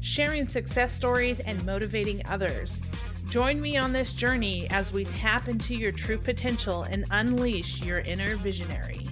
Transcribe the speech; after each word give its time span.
sharing 0.00 0.48
success 0.48 0.92
stories, 0.92 1.40
and 1.40 1.64
motivating 1.64 2.22
others. 2.26 2.82
Join 3.28 3.60
me 3.60 3.76
on 3.76 3.92
this 3.92 4.12
journey 4.12 4.66
as 4.70 4.92
we 4.92 5.04
tap 5.04 5.48
into 5.48 5.74
your 5.74 5.92
true 5.92 6.18
potential 6.18 6.82
and 6.82 7.04
unleash 7.10 7.82
your 7.82 8.00
inner 8.00 8.36
visionary. 8.36 9.06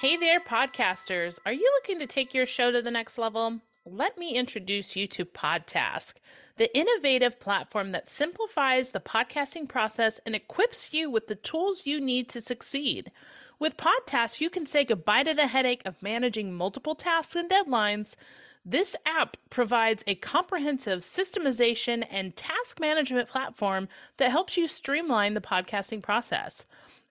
Hey 0.00 0.16
there, 0.16 0.40
podcasters. 0.40 1.38
Are 1.46 1.52
you 1.52 1.70
looking 1.76 1.98
to 2.00 2.06
take 2.06 2.34
your 2.34 2.44
show 2.44 2.70
to 2.70 2.82
the 2.82 2.90
next 2.90 3.16
level? 3.16 3.60
Let 3.86 4.18
me 4.18 4.34
introduce 4.34 4.96
you 4.96 5.06
to 5.08 5.24
Podtask, 5.24 6.14
the 6.56 6.74
innovative 6.76 7.38
platform 7.38 7.92
that 7.92 8.08
simplifies 8.08 8.90
the 8.90 9.00
podcasting 9.00 9.68
process 9.68 10.20
and 10.24 10.34
equips 10.34 10.92
you 10.92 11.10
with 11.10 11.26
the 11.26 11.34
tools 11.34 11.86
you 11.86 12.00
need 12.00 12.28
to 12.30 12.40
succeed. 12.40 13.12
With 13.58 13.76
Podtask, 13.76 14.40
you 14.40 14.50
can 14.50 14.66
say 14.66 14.84
goodbye 14.84 15.22
to 15.22 15.34
the 15.34 15.46
headache 15.46 15.82
of 15.84 16.02
managing 16.02 16.52
multiple 16.52 16.94
tasks 16.94 17.36
and 17.36 17.48
deadlines. 17.48 18.16
This 18.64 18.96
app 19.06 19.36
provides 19.50 20.02
a 20.06 20.14
comprehensive 20.16 21.00
systemization 21.00 22.06
and 22.10 22.36
task 22.36 22.80
management 22.80 23.28
platform 23.28 23.88
that 24.16 24.30
helps 24.30 24.56
you 24.56 24.66
streamline 24.66 25.34
the 25.34 25.40
podcasting 25.40 26.02
process. 26.02 26.64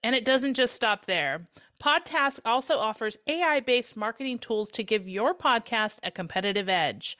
And 0.04 0.16
it 0.16 0.26
doesn't 0.26 0.56
just 0.56 0.76
stop 0.76 1.06
there. 1.06 1.48
Podtask 1.82 2.40
also 2.44 2.78
offers 2.78 3.17
AI 3.28 3.60
based 3.60 3.95
marketing 3.95 4.39
tools 4.39 4.70
to 4.72 4.84
give 4.84 5.08
your 5.08 5.34
podcast 5.34 6.00
a 6.04 6.12
competitive 6.12 6.67
edge. 6.67 7.17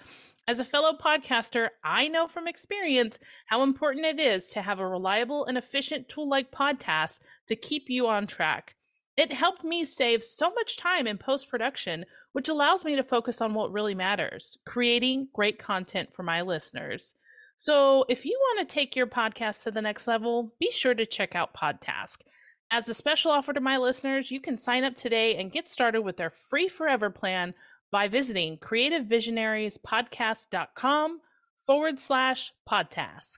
As 0.48 0.60
a 0.60 0.66
fellow 0.66 0.94
podcaster, 0.94 1.70
I 1.84 2.10
know 2.10 2.28
from 2.28 2.48
experience 2.48 3.20
how 3.46 3.64
important 3.64 4.06
it 4.06 4.20
is 4.20 4.48
to 4.48 4.62
have 4.62 4.80
a 4.80 4.88
reliable 4.88 5.46
and 5.46 5.58
efficient 5.58 6.10
tool 6.10 6.28
like 6.28 6.52
Podtask 6.52 7.22
to 7.48 7.56
keep 7.56 7.90
you 7.90 8.08
on 8.08 8.28
track. 8.28 8.76
It 9.16 9.32
helped 9.32 9.64
me 9.64 9.86
save 9.86 10.24
so 10.24 10.52
much 10.52 10.78
time 10.78 11.06
in 11.06 11.20
post 11.20 11.48
production, 11.50 12.06
which 12.32 12.50
allows 12.50 12.84
me 12.84 12.96
to 12.96 13.04
focus 13.04 13.42
on 13.42 13.54
what 13.54 13.72
really 13.72 13.94
matters 13.94 14.58
creating 14.66 15.28
great 15.34 15.60
content 15.60 16.12
for 16.14 16.24
my 16.24 16.42
listeners. 16.42 17.14
So, 17.56 18.06
if 18.10 18.26
you 18.26 18.36
want 18.40 18.68
to 18.68 18.74
take 18.74 18.96
your 18.96 19.06
podcast 19.06 19.62
to 19.64 19.72
the 19.72 19.82
next 19.82 20.08
level, 20.08 20.56
be 20.60 20.72
sure 20.72 20.96
to 20.96 21.06
check 21.06 21.36
out 21.36 21.54
Podtask. 21.54 22.22
As 22.72 22.90
a 22.90 22.96
special 22.96 23.30
offer 23.30 23.54
to 23.54 23.62
my 23.62 23.78
listeners, 23.78 24.32
you 24.32 24.42
can 24.42 24.58
sign 24.58 24.84
up 24.84 24.96
today 24.96 25.36
and 25.36 25.52
get 25.52 25.70
started 25.70 26.02
with 26.02 26.18
their 26.18 26.32
free 26.32 26.68
forever 26.68 27.12
plan 27.12 27.54
by 27.92 28.08
visiting 28.08 28.58
creativevisionariespodcast.com 28.58 31.20
forward 31.56 32.00
slash 32.00 32.52
podtask. 32.68 33.38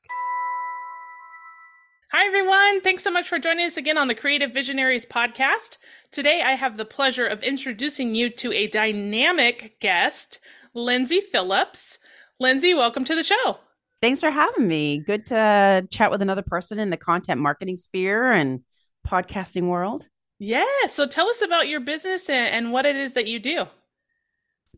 Hi, 2.18 2.28
everyone. 2.28 2.80
Thanks 2.80 3.04
so 3.04 3.12
much 3.12 3.28
for 3.28 3.40
joining 3.40 3.66
us 3.66 3.76
again 3.76 3.98
on 3.98 4.08
the 4.08 4.16
Creative 4.16 4.50
Visionaries 4.50 5.06
podcast. 5.06 5.76
Today, 6.12 6.42
I 6.42 6.52
have 6.52 6.78
the 6.78 6.86
pleasure 6.86 7.28
of 7.28 7.44
introducing 7.44 8.16
you 8.16 8.30
to 8.30 8.54
a 8.54 8.68
dynamic 8.68 9.82
guest, 9.82 10.40
Lyndsay 10.74 11.22
Phillips. 11.22 12.00
Lyndsay, 12.42 12.74
welcome 12.74 13.04
to 13.04 13.16
the 13.16 13.24
show. 13.24 13.60
Thanks 14.02 14.22
for 14.22 14.32
having 14.32 14.66
me. 14.66 15.00
Good 15.00 15.26
to 15.26 15.86
chat 15.92 16.10
with 16.10 16.22
another 16.22 16.42
person 16.42 16.80
in 16.80 16.90
the 16.90 16.96
content 16.96 17.42
marketing 17.42 17.76
sphere 17.76 18.32
and 18.32 18.62
podcasting 19.06 19.68
world. 19.68 20.06
Yeah. 20.40 20.64
So 20.88 21.06
tell 21.08 21.28
us 21.28 21.42
about 21.42 21.68
your 21.68 21.82
business 21.82 22.30
and, 22.30 22.50
and 22.50 22.72
what 22.72 22.86
it 22.86 22.96
is 22.96 23.12
that 23.16 23.28
you 23.28 23.40
do. 23.40 23.66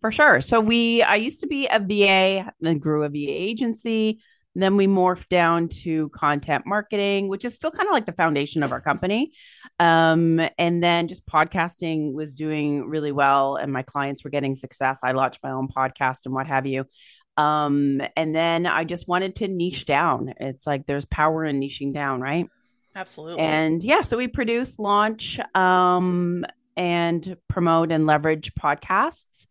For 0.01 0.11
sure. 0.11 0.41
So 0.41 0.59
we, 0.59 1.03
I 1.03 1.17
used 1.17 1.41
to 1.41 1.47
be 1.47 1.67
a 1.67 1.77
VA, 1.77 2.51
then 2.61 2.79
grew 2.79 3.03
a 3.03 3.09
VA 3.09 3.29
agency 3.29 4.21
then 4.63 4.77
we 4.77 4.87
morphed 4.87 5.29
down 5.29 5.67
to 5.69 6.09
content 6.09 6.65
marketing, 6.65 7.27
which 7.27 7.45
is 7.45 7.53
still 7.53 7.71
kind 7.71 7.87
of 7.87 7.93
like 7.93 8.05
the 8.05 8.11
foundation 8.11 8.63
of 8.63 8.71
our 8.71 8.81
company. 8.81 9.31
Um, 9.79 10.41
and 10.57 10.83
then 10.83 11.07
just 11.07 11.25
podcasting 11.27 12.13
was 12.13 12.33
doing 12.33 12.87
really 12.87 13.11
well, 13.11 13.55
and 13.55 13.71
my 13.71 13.83
clients 13.83 14.23
were 14.23 14.29
getting 14.29 14.55
success. 14.55 15.01
I 15.03 15.11
launched 15.11 15.39
my 15.43 15.51
own 15.51 15.67
podcast 15.67 16.25
and 16.25 16.33
what 16.33 16.47
have 16.47 16.65
you. 16.65 16.85
Um, 17.37 18.01
and 18.15 18.33
then 18.33 18.65
I 18.65 18.83
just 18.83 19.07
wanted 19.07 19.35
to 19.37 19.47
niche 19.47 19.85
down. 19.85 20.33
It's 20.39 20.65
like 20.65 20.87
there's 20.87 21.05
power 21.05 21.45
in 21.45 21.59
niching 21.59 21.93
down, 21.93 22.19
right? 22.19 22.47
Absolutely. 22.95 23.43
And 23.43 23.83
yeah, 23.83 24.01
so 24.01 24.17
we 24.17 24.27
produce, 24.27 24.79
launch, 24.79 25.39
um, 25.53 26.45
and 26.75 27.37
promote 27.47 27.91
and 27.91 28.05
leverage 28.05 28.53
podcasts 28.55 29.47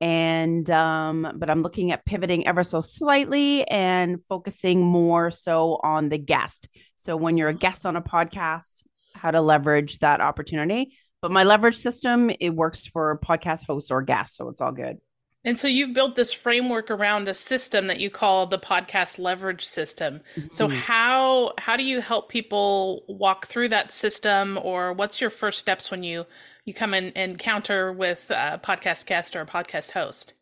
and 0.00 0.68
um 0.70 1.32
but 1.36 1.48
i'm 1.48 1.62
looking 1.62 1.90
at 1.90 2.04
pivoting 2.04 2.46
ever 2.46 2.62
so 2.62 2.80
slightly 2.80 3.66
and 3.68 4.18
focusing 4.28 4.84
more 4.84 5.30
so 5.30 5.80
on 5.82 6.10
the 6.10 6.18
guest 6.18 6.68
so 6.96 7.16
when 7.16 7.36
you're 7.36 7.48
a 7.48 7.54
guest 7.54 7.86
on 7.86 7.96
a 7.96 8.02
podcast 8.02 8.82
how 9.14 9.30
to 9.30 9.40
leverage 9.40 9.98
that 10.00 10.20
opportunity 10.20 10.94
but 11.22 11.30
my 11.30 11.44
leverage 11.44 11.76
system 11.76 12.30
it 12.40 12.50
works 12.50 12.86
for 12.86 13.18
podcast 13.24 13.66
hosts 13.66 13.90
or 13.90 14.02
guests 14.02 14.36
so 14.36 14.48
it's 14.50 14.60
all 14.60 14.72
good 14.72 14.98
and 15.46 15.56
so 15.56 15.68
you've 15.68 15.94
built 15.94 16.16
this 16.16 16.32
framework 16.32 16.90
around 16.90 17.28
a 17.28 17.34
system 17.34 17.86
that 17.86 18.00
you 18.00 18.10
call 18.10 18.48
the 18.48 18.58
podcast 18.58 19.20
leverage 19.20 19.64
system. 19.64 20.20
Mm-hmm. 20.34 20.48
So 20.50 20.66
how 20.66 21.52
how 21.56 21.76
do 21.76 21.84
you 21.84 22.00
help 22.00 22.28
people 22.28 23.04
walk 23.06 23.46
through 23.46 23.68
that 23.68 23.92
system 23.92 24.58
or 24.60 24.92
what's 24.92 25.20
your 25.20 25.30
first 25.30 25.60
steps 25.60 25.88
when 25.88 26.02
you 26.02 26.26
you 26.66 26.74
come 26.74 26.94
and 26.94 27.16
encounter 27.16 27.92
with 27.92 28.28
a 28.30 28.60
podcast 28.62 29.06
guest 29.06 29.36
or 29.36 29.40
a 29.40 29.46
podcast 29.46 29.92
host? 29.92 30.34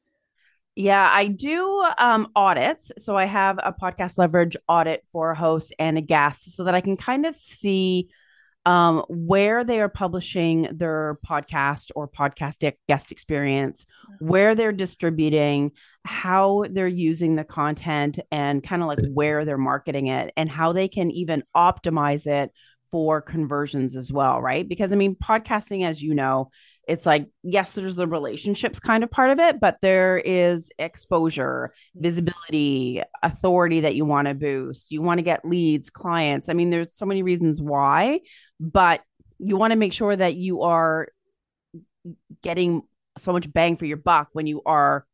Yeah, 0.74 1.08
I 1.12 1.28
do 1.28 1.86
um, 1.98 2.28
audits. 2.34 2.90
So 2.98 3.16
I 3.16 3.26
have 3.26 3.60
a 3.62 3.72
podcast 3.72 4.18
leverage 4.18 4.56
audit 4.66 5.04
for 5.12 5.30
a 5.30 5.36
host 5.36 5.72
and 5.78 5.96
a 5.98 6.00
guest 6.00 6.52
so 6.52 6.64
that 6.64 6.74
I 6.74 6.80
can 6.80 6.96
kind 6.96 7.26
of 7.26 7.36
see 7.36 8.08
um, 8.66 9.04
where 9.08 9.62
they 9.62 9.80
are 9.80 9.90
publishing 9.90 10.68
their 10.72 11.18
podcast 11.26 11.90
or 11.94 12.08
podcast 12.08 12.72
guest 12.88 13.12
experience, 13.12 13.84
mm-hmm. 13.84 14.26
where 14.26 14.54
they're 14.54 14.72
distributing, 14.72 15.72
how 16.06 16.64
they're 16.70 16.88
using 16.88 17.36
the 17.36 17.44
content, 17.44 18.18
and 18.32 18.64
kind 18.64 18.80
of 18.80 18.88
like 18.88 19.04
where 19.12 19.44
they're 19.44 19.58
marketing 19.58 20.06
it, 20.06 20.32
and 20.38 20.48
how 20.48 20.72
they 20.72 20.88
can 20.88 21.10
even 21.10 21.44
optimize 21.54 22.26
it 22.26 22.50
for 22.94 23.21
conversions 23.21 23.97
as 23.97 24.12
well, 24.12 24.41
right? 24.41 24.69
Because 24.69 24.93
I 24.93 24.97
mean, 24.97 25.16
podcasting, 25.16 25.84
as 25.84 26.00
you 26.00 26.15
know, 26.15 26.53
it's 26.87 27.05
like, 27.05 27.28
yes, 27.43 27.72
there's 27.72 27.97
the 27.97 28.06
relationships 28.06 28.78
kind 28.78 29.03
of 29.03 29.10
part 29.10 29.31
of 29.31 29.41
it, 29.41 29.59
but 29.59 29.78
there 29.82 30.16
is 30.16 30.71
exposure, 30.78 31.72
mm-hmm. 31.75 32.03
visibility, 32.04 33.03
authority 33.21 33.81
that 33.81 33.97
you 33.97 34.04
want 34.04 34.28
to 34.28 34.34
boost. 34.34 34.93
You 34.93 35.03
want 35.03 35.19
to 35.19 35.22
get 35.22 35.44
leads, 35.44 35.91
clients. 35.91 36.49
I 36.49 36.53
mean, 36.53 36.71
there's 36.71 36.94
so 36.94 37.04
many 37.04 37.25
reasons 37.25 37.60
why, 37.60 38.21
but 38.60 39.00
you 39.41 39.56
want 39.56 39.72
to 39.72 39.77
make 39.77 39.93
sure 39.93 40.15
that 40.15 40.37
you 40.37 40.62
are 40.62 41.09
getting 42.44 42.83
so 43.19 43.33
much 43.33 43.53
bang 43.53 43.77
for 43.77 43.87
your 43.87 43.97
buck 43.97 44.28
when 44.34 44.47
you 44.47 44.62
are 44.66 45.04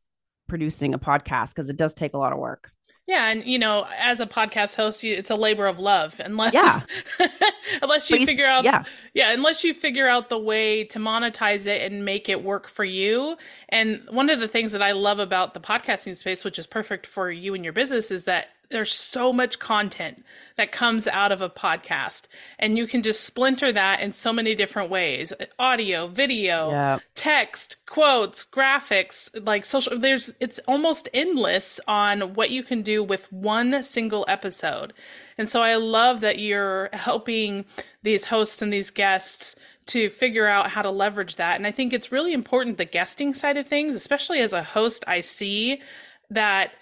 producing 0.49 0.93
a 0.93 0.99
podcast 0.99 1.55
because 1.55 1.71
it 1.71 1.79
does 1.79 1.95
take 1.95 2.13
a 2.13 2.19
lot 2.19 2.35
of 2.35 2.39
work. 2.39 2.73
Yeah, 3.10 3.26
and 3.26 3.44
you 3.44 3.59
know, 3.59 3.88
as 3.98 4.21
a 4.21 4.26
podcast 4.26 4.76
host, 4.76 5.03
you, 5.03 5.15
it's 5.15 5.31
a 5.31 5.34
labor 5.34 5.66
of 5.66 5.81
love, 5.81 6.21
unless 6.25 6.54
yeah. 6.54 6.78
unless 7.82 8.09
you 8.09 8.25
figure 8.25 8.47
out 8.47 8.62
yeah. 8.62 8.84
yeah, 9.15 9.32
unless 9.32 9.65
you 9.65 9.75
figure 9.75 10.06
out 10.06 10.28
the 10.28 10.38
way 10.38 10.84
to 10.84 11.00
monetize 11.00 11.66
it 11.66 11.91
and 11.91 12.04
make 12.04 12.28
it 12.28 12.44
work 12.44 12.69
for 12.69 12.84
you. 12.84 13.37
And 13.68 14.01
one 14.10 14.30
of 14.30 14.39
the 14.39 14.47
things 14.47 14.71
that 14.71 14.80
I 14.80 14.92
love 14.92 15.18
about 15.18 15.54
the 15.54 15.60
podcasting 15.60 16.15
space, 16.15 16.45
which 16.45 16.57
is 16.57 16.68
perfect 16.68 17.04
for 17.04 17.33
you 17.33 17.53
and 17.57 17.65
your 17.65 17.72
business, 17.72 18.12
is 18.12 18.27
that 18.27 18.51
there's 18.71 18.93
so 18.93 19.33
much 19.33 19.59
content 19.59 20.25
that 20.57 20.72
comes 20.72 21.09
out 21.09 21.33
of 21.33 21.43
a 21.43 21.51
podcast 21.51 22.25
and 22.59 22.78
you 22.78 22.87
can 22.87 23.03
just 23.03 23.25
splinter 23.25 23.72
that 23.72 24.01
in 24.01 24.13
so 24.13 24.33
many 24.33 24.55
different 24.55 24.91
ways. 24.91 25.33
Audio 25.59 26.07
video 26.07 26.71
yeah. 26.71 26.99
text 27.15 27.77
quotes 27.87 28.45
graphics 28.45 29.28
like 29.45 29.65
social 29.65 29.99
there's 29.99 30.33
it's 30.41 30.61
almost 30.69 31.09
endless 31.13 31.81
on 31.89 32.34
what 32.34 32.51
you 32.51 32.63
can 32.63 32.83
do 32.83 33.03
with 33.03 33.31
one 33.33 33.83
single 33.83 34.25
episode. 34.28 34.93
And 35.37 35.49
so 35.49 35.63
i 35.63 35.75
love 35.75 36.21
that 36.21 36.39
you're 36.39 36.91
helping 36.93 37.65
these 38.03 38.27
hosts 38.27 38.63
and 38.63 38.73
these 38.73 38.91
guests 38.91 39.57
to 39.87 40.09
figure 40.11 40.47
out 40.47 40.69
how 40.69 40.83
to 40.83 40.91
leverage 40.91 41.37
that. 41.37 41.57
And 41.57 41.66
i 41.66 41.73
think 41.73 41.93
it's 41.93 42.13
really 42.13 42.33
important 42.33 42.78
the 42.78 42.84
guesting 42.84 43.34
side 43.34 43.57
of 43.57 43.66
things 43.66 43.97
especially 43.97 44.41
as 44.41 44.53
a 44.53 44.63
host 44.63 45.05
i 45.09 45.21
see 45.21 45.83
that 46.31 46.73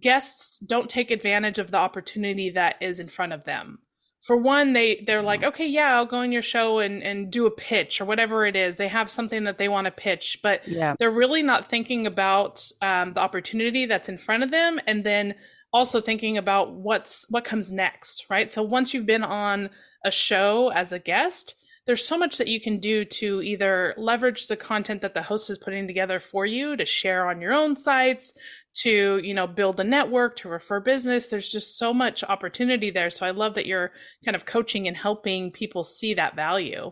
guests 0.00 0.58
don't 0.58 0.88
take 0.90 1.10
advantage 1.10 1.58
of 1.58 1.70
the 1.70 1.76
opportunity 1.76 2.50
that 2.50 2.76
is 2.80 3.00
in 3.00 3.08
front 3.08 3.32
of 3.32 3.44
them. 3.44 3.78
for 4.26 4.36
one 4.36 4.72
they 4.72 5.02
they're 5.06 5.22
like 5.22 5.44
okay 5.44 5.66
yeah 5.66 5.94
i'll 5.96 6.06
go 6.06 6.16
on 6.18 6.32
your 6.32 6.42
show 6.42 6.78
and 6.78 7.02
and 7.02 7.30
do 7.30 7.44
a 7.46 7.50
pitch 7.50 8.00
or 8.00 8.04
whatever 8.06 8.46
it 8.46 8.56
is 8.56 8.76
they 8.76 8.88
have 8.88 9.10
something 9.10 9.44
that 9.44 9.58
they 9.58 9.68
want 9.68 9.84
to 9.84 9.90
pitch 9.90 10.38
but 10.42 10.66
Yeah. 10.66 10.94
they're 10.98 11.10
really 11.10 11.42
not 11.42 11.68
thinking 11.68 12.06
about 12.06 12.66
um, 12.80 13.12
the 13.12 13.20
opportunity 13.20 13.84
that's 13.86 14.08
in 14.08 14.16
front 14.18 14.42
of 14.42 14.50
them 14.50 14.80
and 14.86 15.04
then 15.04 15.34
also 15.74 16.00
thinking 16.00 16.38
about 16.38 16.72
what's 16.72 17.26
what 17.28 17.44
comes 17.44 17.70
next 17.70 18.24
right 18.30 18.50
so 18.50 18.62
once 18.62 18.94
you've 18.94 19.06
been 19.06 19.24
on 19.24 19.68
a 20.04 20.10
show 20.10 20.70
as 20.70 20.90
a 20.92 20.98
guest 20.98 21.54
there's 21.86 22.06
so 22.06 22.16
much 22.16 22.38
that 22.38 22.48
you 22.48 22.60
can 22.60 22.78
do 22.78 23.04
to 23.04 23.42
either 23.42 23.94
leverage 23.96 24.46
the 24.46 24.56
content 24.56 25.02
that 25.02 25.14
the 25.14 25.22
host 25.22 25.50
is 25.50 25.58
putting 25.58 25.86
together 25.86 26.18
for 26.18 26.46
you 26.46 26.76
to 26.76 26.86
share 26.86 27.28
on 27.28 27.40
your 27.40 27.52
own 27.52 27.76
sites 27.76 28.32
to 28.74 29.18
you 29.22 29.34
know 29.34 29.46
build 29.46 29.78
a 29.80 29.84
network 29.84 30.36
to 30.36 30.48
refer 30.48 30.80
business 30.80 31.28
there's 31.28 31.50
just 31.50 31.78
so 31.78 31.92
much 31.92 32.24
opportunity 32.24 32.90
there 32.90 33.10
so 33.10 33.24
i 33.26 33.30
love 33.30 33.54
that 33.54 33.66
you're 33.66 33.92
kind 34.24 34.34
of 34.34 34.46
coaching 34.46 34.88
and 34.88 34.96
helping 34.96 35.50
people 35.52 35.84
see 35.84 36.14
that 36.14 36.34
value 36.36 36.90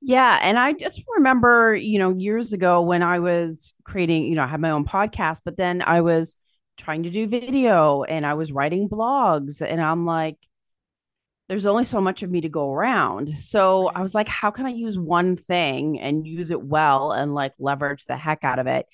Yeah. 0.00 0.38
And 0.42 0.58
I 0.58 0.72
just 0.72 1.02
remember, 1.16 1.74
you 1.74 1.98
know, 1.98 2.10
years 2.12 2.52
ago 2.52 2.82
when 2.82 3.02
I 3.02 3.18
was 3.18 3.72
creating, 3.84 4.24
you 4.24 4.34
know, 4.34 4.42
I 4.42 4.46
had 4.46 4.60
my 4.60 4.70
own 4.70 4.84
podcast, 4.84 5.40
but 5.44 5.56
then 5.56 5.82
I 5.82 6.02
was 6.02 6.36
trying 6.76 7.04
to 7.04 7.10
do 7.10 7.26
video 7.26 8.02
and 8.02 8.26
I 8.26 8.34
was 8.34 8.52
writing 8.52 8.88
blogs. 8.88 9.62
And 9.62 9.80
I'm 9.80 10.04
like, 10.04 10.36
there's 11.48 11.66
only 11.66 11.84
so 11.84 12.00
much 12.00 12.22
of 12.22 12.30
me 12.30 12.40
to 12.40 12.48
go 12.48 12.72
around. 12.72 13.28
So 13.38 13.88
I 13.88 14.02
was 14.02 14.14
like, 14.14 14.28
how 14.28 14.50
can 14.50 14.66
I 14.66 14.70
use 14.70 14.98
one 14.98 15.36
thing 15.36 16.00
and 16.00 16.26
use 16.26 16.50
it 16.50 16.62
well 16.62 17.12
and 17.12 17.34
like 17.34 17.52
leverage 17.58 18.04
the 18.04 18.16
heck 18.16 18.42
out 18.42 18.58
of 18.58 18.66
it? 18.66 18.86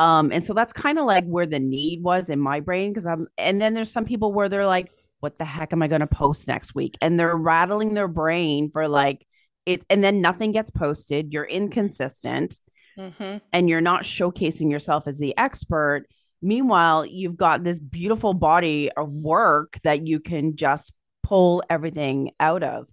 Um, 0.00 0.32
and 0.32 0.42
so 0.42 0.54
that's 0.54 0.72
kind 0.72 0.98
of 0.98 1.04
like 1.04 1.24
where 1.24 1.46
the 1.46 1.60
need 1.60 2.02
was 2.02 2.30
in 2.30 2.40
my 2.40 2.60
brain 2.60 2.90
because 2.90 3.06
I'm, 3.06 3.28
and 3.38 3.60
then 3.60 3.74
there's 3.74 3.92
some 3.92 4.06
people 4.06 4.32
where 4.32 4.48
they're 4.48 4.66
like, 4.66 4.90
what 5.20 5.38
the 5.38 5.44
heck 5.44 5.72
am 5.72 5.82
I 5.82 5.88
going 5.88 6.00
to 6.00 6.06
post 6.06 6.48
next 6.48 6.74
week? 6.74 6.96
And 7.00 7.20
they're 7.20 7.36
rattling 7.36 7.94
their 7.94 8.08
brain 8.08 8.70
for 8.70 8.88
like 8.88 9.26
it, 9.66 9.84
and 9.90 10.02
then 10.02 10.20
nothing 10.22 10.52
gets 10.52 10.70
posted. 10.70 11.32
You're 11.32 11.44
inconsistent 11.44 12.58
mm-hmm. 12.98 13.36
and 13.52 13.68
you're 13.68 13.82
not 13.82 14.02
showcasing 14.02 14.70
yourself 14.70 15.06
as 15.06 15.18
the 15.18 15.36
expert. 15.36 16.06
Meanwhile, 16.42 17.04
you've 17.04 17.36
got 17.36 17.62
this 17.62 17.78
beautiful 17.78 18.32
body 18.32 18.90
of 18.96 19.12
work 19.12 19.74
that 19.84 20.06
you 20.06 20.18
can 20.18 20.56
just 20.56 20.94
pull 21.30 21.62
everything 21.70 22.32
out 22.40 22.64
of. 22.64 22.88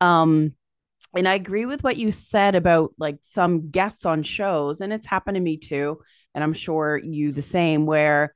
Um, 0.00 0.52
and 1.16 1.26
I 1.26 1.34
agree 1.34 1.64
with 1.64 1.82
what 1.82 1.96
you 1.96 2.12
said 2.12 2.54
about 2.54 2.92
like 2.98 3.16
some 3.22 3.70
guests 3.70 4.04
on 4.04 4.22
shows, 4.22 4.82
and 4.82 4.92
it's 4.92 5.06
happened 5.06 5.36
to 5.36 5.40
me 5.40 5.56
too. 5.56 5.98
And 6.34 6.44
I'm 6.44 6.52
sure 6.52 6.98
you 6.98 7.32
the 7.32 7.42
same, 7.42 7.86
where 7.86 8.34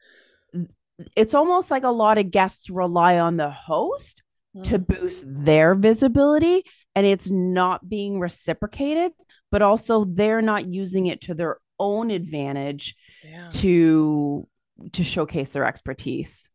it's 1.15 1.35
almost 1.35 1.71
like 1.71 1.85
a 1.85 1.91
lot 1.91 2.17
of 2.17 2.31
guests 2.31 2.71
rely 2.71 3.19
on 3.19 3.37
the 3.37 3.51
host 3.51 4.23
to 4.65 4.79
boost 4.79 5.25
their 5.27 5.75
visibility, 5.75 6.65
and 6.95 7.07
it's 7.07 7.31
not 7.31 7.87
being 7.89 8.19
reciprocated, 8.19 9.13
but 9.51 9.63
also 9.63 10.05
they're 10.05 10.43
not 10.43 10.67
using 10.67 11.07
it 11.07 11.21
to 11.23 11.35
their 11.35 11.59
own 11.79 12.11
advantage 12.11 12.97
yeah 13.25 13.49
to 13.51 14.49
to 14.93 15.05
showcase 15.05 15.53
their 15.53 15.67
expertise. 15.67 16.49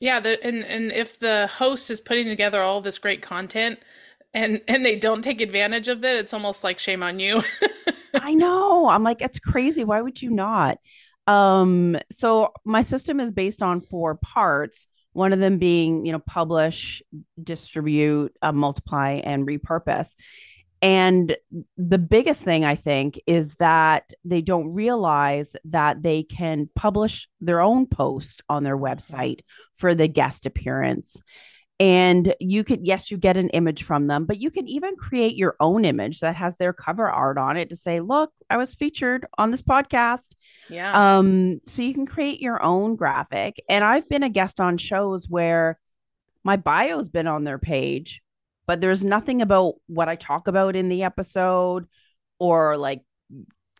Yeah 0.00 0.20
the, 0.20 0.42
and 0.44 0.64
and 0.64 0.92
if 0.92 1.18
the 1.18 1.46
host 1.46 1.90
is 1.90 2.00
putting 2.00 2.26
together 2.26 2.60
all 2.62 2.80
this 2.80 2.98
great 2.98 3.22
content 3.22 3.78
and 4.34 4.60
and 4.68 4.84
they 4.84 4.98
don't 4.98 5.22
take 5.22 5.40
advantage 5.40 5.88
of 5.88 6.04
it 6.04 6.16
it's 6.16 6.34
almost 6.34 6.64
like 6.64 6.78
shame 6.78 7.02
on 7.02 7.18
you 7.18 7.42
I 8.22 8.34
know. 8.34 8.88
I'm 8.88 9.02
like, 9.02 9.22
it's 9.22 9.38
crazy. 9.38 9.84
Why 9.84 10.00
would 10.00 10.20
you 10.20 10.30
not? 10.30 10.78
Um, 11.26 11.98
so 12.10 12.52
my 12.64 12.82
system 12.82 13.20
is 13.20 13.32
based 13.32 13.62
on 13.62 13.80
four 13.80 14.14
parts. 14.16 14.86
One 15.12 15.32
of 15.32 15.38
them 15.38 15.58
being, 15.58 16.04
you 16.04 16.12
know, 16.12 16.18
publish, 16.18 17.02
distribute, 17.42 18.36
uh, 18.42 18.52
multiply, 18.52 19.20
and 19.24 19.46
repurpose. 19.46 20.14
And 20.86 21.36
the 21.76 21.98
biggest 21.98 22.44
thing 22.44 22.64
I 22.64 22.76
think 22.76 23.20
is 23.26 23.56
that 23.56 24.12
they 24.24 24.40
don't 24.40 24.72
realize 24.72 25.56
that 25.64 26.00
they 26.00 26.22
can 26.22 26.70
publish 26.76 27.28
their 27.40 27.60
own 27.60 27.86
post 27.86 28.42
on 28.48 28.62
their 28.62 28.78
website 28.78 29.40
for 29.74 29.96
the 29.96 30.06
guest 30.06 30.46
appearance. 30.46 31.20
And 31.80 32.36
you 32.38 32.62
could, 32.62 32.86
yes, 32.86 33.10
you 33.10 33.16
get 33.16 33.36
an 33.36 33.48
image 33.48 33.82
from 33.82 34.06
them, 34.06 34.26
but 34.26 34.40
you 34.40 34.48
can 34.52 34.68
even 34.68 34.94
create 34.94 35.34
your 35.34 35.56
own 35.58 35.84
image 35.84 36.20
that 36.20 36.36
has 36.36 36.56
their 36.56 36.72
cover 36.72 37.10
art 37.10 37.36
on 37.36 37.56
it 37.56 37.70
to 37.70 37.76
say, 37.76 37.98
look, 37.98 38.30
I 38.48 38.56
was 38.56 38.76
featured 38.76 39.26
on 39.36 39.50
this 39.50 39.62
podcast. 39.62 40.36
yeah 40.70 41.18
Um, 41.18 41.62
so 41.66 41.82
you 41.82 41.94
can 41.94 42.06
create 42.06 42.40
your 42.40 42.62
own 42.62 42.94
graphic. 42.94 43.60
And 43.68 43.84
I've 43.84 44.08
been 44.08 44.22
a 44.22 44.30
guest 44.30 44.60
on 44.60 44.78
shows 44.78 45.28
where 45.28 45.80
my 46.44 46.56
bio's 46.56 47.08
been 47.08 47.26
on 47.26 47.42
their 47.42 47.58
page, 47.58 48.22
but 48.66 48.80
there's 48.80 49.04
nothing 49.04 49.42
about 49.42 49.74
what 49.86 50.08
I 50.08 50.16
talk 50.16 50.48
about 50.48 50.76
in 50.76 50.88
the 50.88 51.02
episode 51.04 51.86
or 52.38 52.76
like 52.76 53.02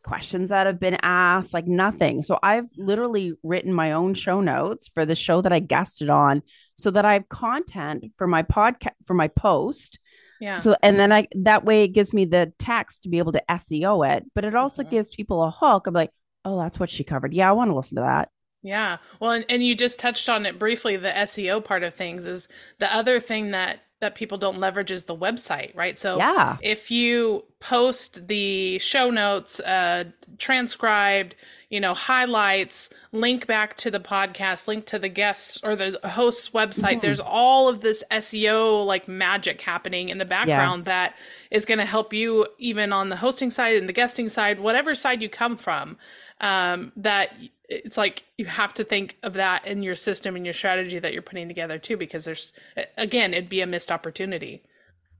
questions 0.02 0.50
that 0.50 0.66
have 0.66 0.78
been 0.78 0.98
asked, 1.02 1.52
like 1.52 1.66
nothing. 1.66 2.22
So 2.22 2.38
I've 2.42 2.66
literally 2.76 3.34
written 3.42 3.72
my 3.72 3.92
own 3.92 4.14
show 4.14 4.40
notes 4.40 4.86
for 4.88 5.04
the 5.04 5.16
show 5.16 5.40
that 5.42 5.52
I 5.52 5.58
guested 5.58 6.08
on 6.08 6.42
so 6.76 6.90
that 6.92 7.04
I 7.04 7.14
have 7.14 7.28
content 7.28 8.04
for 8.16 8.26
my 8.28 8.42
podcast 8.44 8.92
for 9.04 9.14
my 9.14 9.28
post. 9.28 9.98
yeah 10.40 10.58
So 10.58 10.76
and 10.82 11.00
then 11.00 11.10
I 11.12 11.26
that 11.42 11.64
way 11.64 11.82
it 11.82 11.88
gives 11.88 12.12
me 12.12 12.24
the 12.24 12.52
text 12.58 13.02
to 13.02 13.08
be 13.08 13.18
able 13.18 13.32
to 13.32 13.42
SEO 13.50 14.16
it, 14.16 14.24
but 14.34 14.44
it 14.44 14.54
also 14.54 14.84
Mhm. 14.84 14.90
gives 14.90 15.08
people 15.08 15.42
a 15.42 15.50
hook. 15.50 15.86
I'm 15.88 15.94
like, 15.94 16.10
oh, 16.44 16.58
that's 16.60 16.78
what 16.78 16.90
she 16.90 17.02
covered. 17.02 17.34
Yeah, 17.34 17.48
I 17.48 17.52
want 17.52 17.70
to 17.70 17.74
listen 17.74 17.96
to 17.96 18.02
that. 18.02 18.28
Yeah. 18.62 18.98
Well, 19.20 19.32
and, 19.32 19.44
and 19.48 19.64
you 19.64 19.74
just 19.74 19.98
touched 19.98 20.28
on 20.28 20.46
it 20.46 20.58
briefly, 20.58 20.96
the 20.96 21.10
SEO 21.10 21.64
part 21.64 21.82
of 21.82 21.94
things 21.94 22.26
is 22.28 22.46
the 22.78 22.94
other 22.94 23.18
thing 23.18 23.50
that 23.52 23.80
that 24.00 24.14
people 24.14 24.36
don't 24.36 24.58
leverage 24.58 24.90
is 24.90 25.04
the 25.04 25.16
website, 25.16 25.74
right? 25.74 25.98
So 25.98 26.18
Yeah. 26.18 26.58
if 26.62 26.90
you 26.90 27.44
post 27.60 28.28
the 28.28 28.78
show 28.78 29.10
notes, 29.10 29.58
uh, 29.60 30.04
transcribed, 30.38 31.34
you 31.70 31.80
know, 31.80 31.94
highlights, 31.94 32.90
link 33.12 33.46
back 33.46 33.76
to 33.78 33.90
the 33.90 33.98
podcast, 33.98 34.68
link 34.68 34.84
to 34.86 34.98
the 34.98 35.08
guests 35.08 35.58
or 35.62 35.74
the 35.74 35.98
host's 36.04 36.50
website, 36.50 36.96
Mhm. 36.96 37.00
there's 37.00 37.20
all 37.20 37.68
of 37.68 37.80
this 37.80 38.04
SEO 38.10 38.84
like 38.84 39.08
magic 39.08 39.62
happening 39.62 40.10
in 40.10 40.18
the 40.18 40.24
background 40.26 40.84
that 40.84 41.16
is 41.50 41.64
going 41.64 41.78
to 41.78 41.86
help 41.86 42.12
you 42.12 42.46
even 42.58 42.92
on 42.92 43.08
the 43.08 43.16
hosting 43.16 43.50
side 43.50 43.76
and 43.76 43.88
the 43.88 43.92
guesting 43.94 44.28
side, 44.28 44.60
whatever 44.60 44.94
side 44.94 45.22
you 45.22 45.28
come 45.30 45.56
from. 45.56 45.96
Um, 46.38 46.92
that 46.96 47.32
it's 47.68 47.96
like 47.96 48.24
you 48.38 48.46
have 48.46 48.74
to 48.74 48.84
think 48.84 49.16
of 49.22 49.34
that 49.34 49.66
in 49.66 49.82
your 49.82 49.96
system 49.96 50.36
and 50.36 50.44
your 50.44 50.54
strategy 50.54 50.98
that 50.98 51.12
you're 51.12 51.22
putting 51.22 51.48
together 51.48 51.78
too, 51.78 51.96
because 51.96 52.24
there's 52.24 52.52
again, 52.96 53.34
it'd 53.34 53.48
be 53.50 53.60
a 53.60 53.66
missed 53.66 53.90
opportunity. 53.92 54.62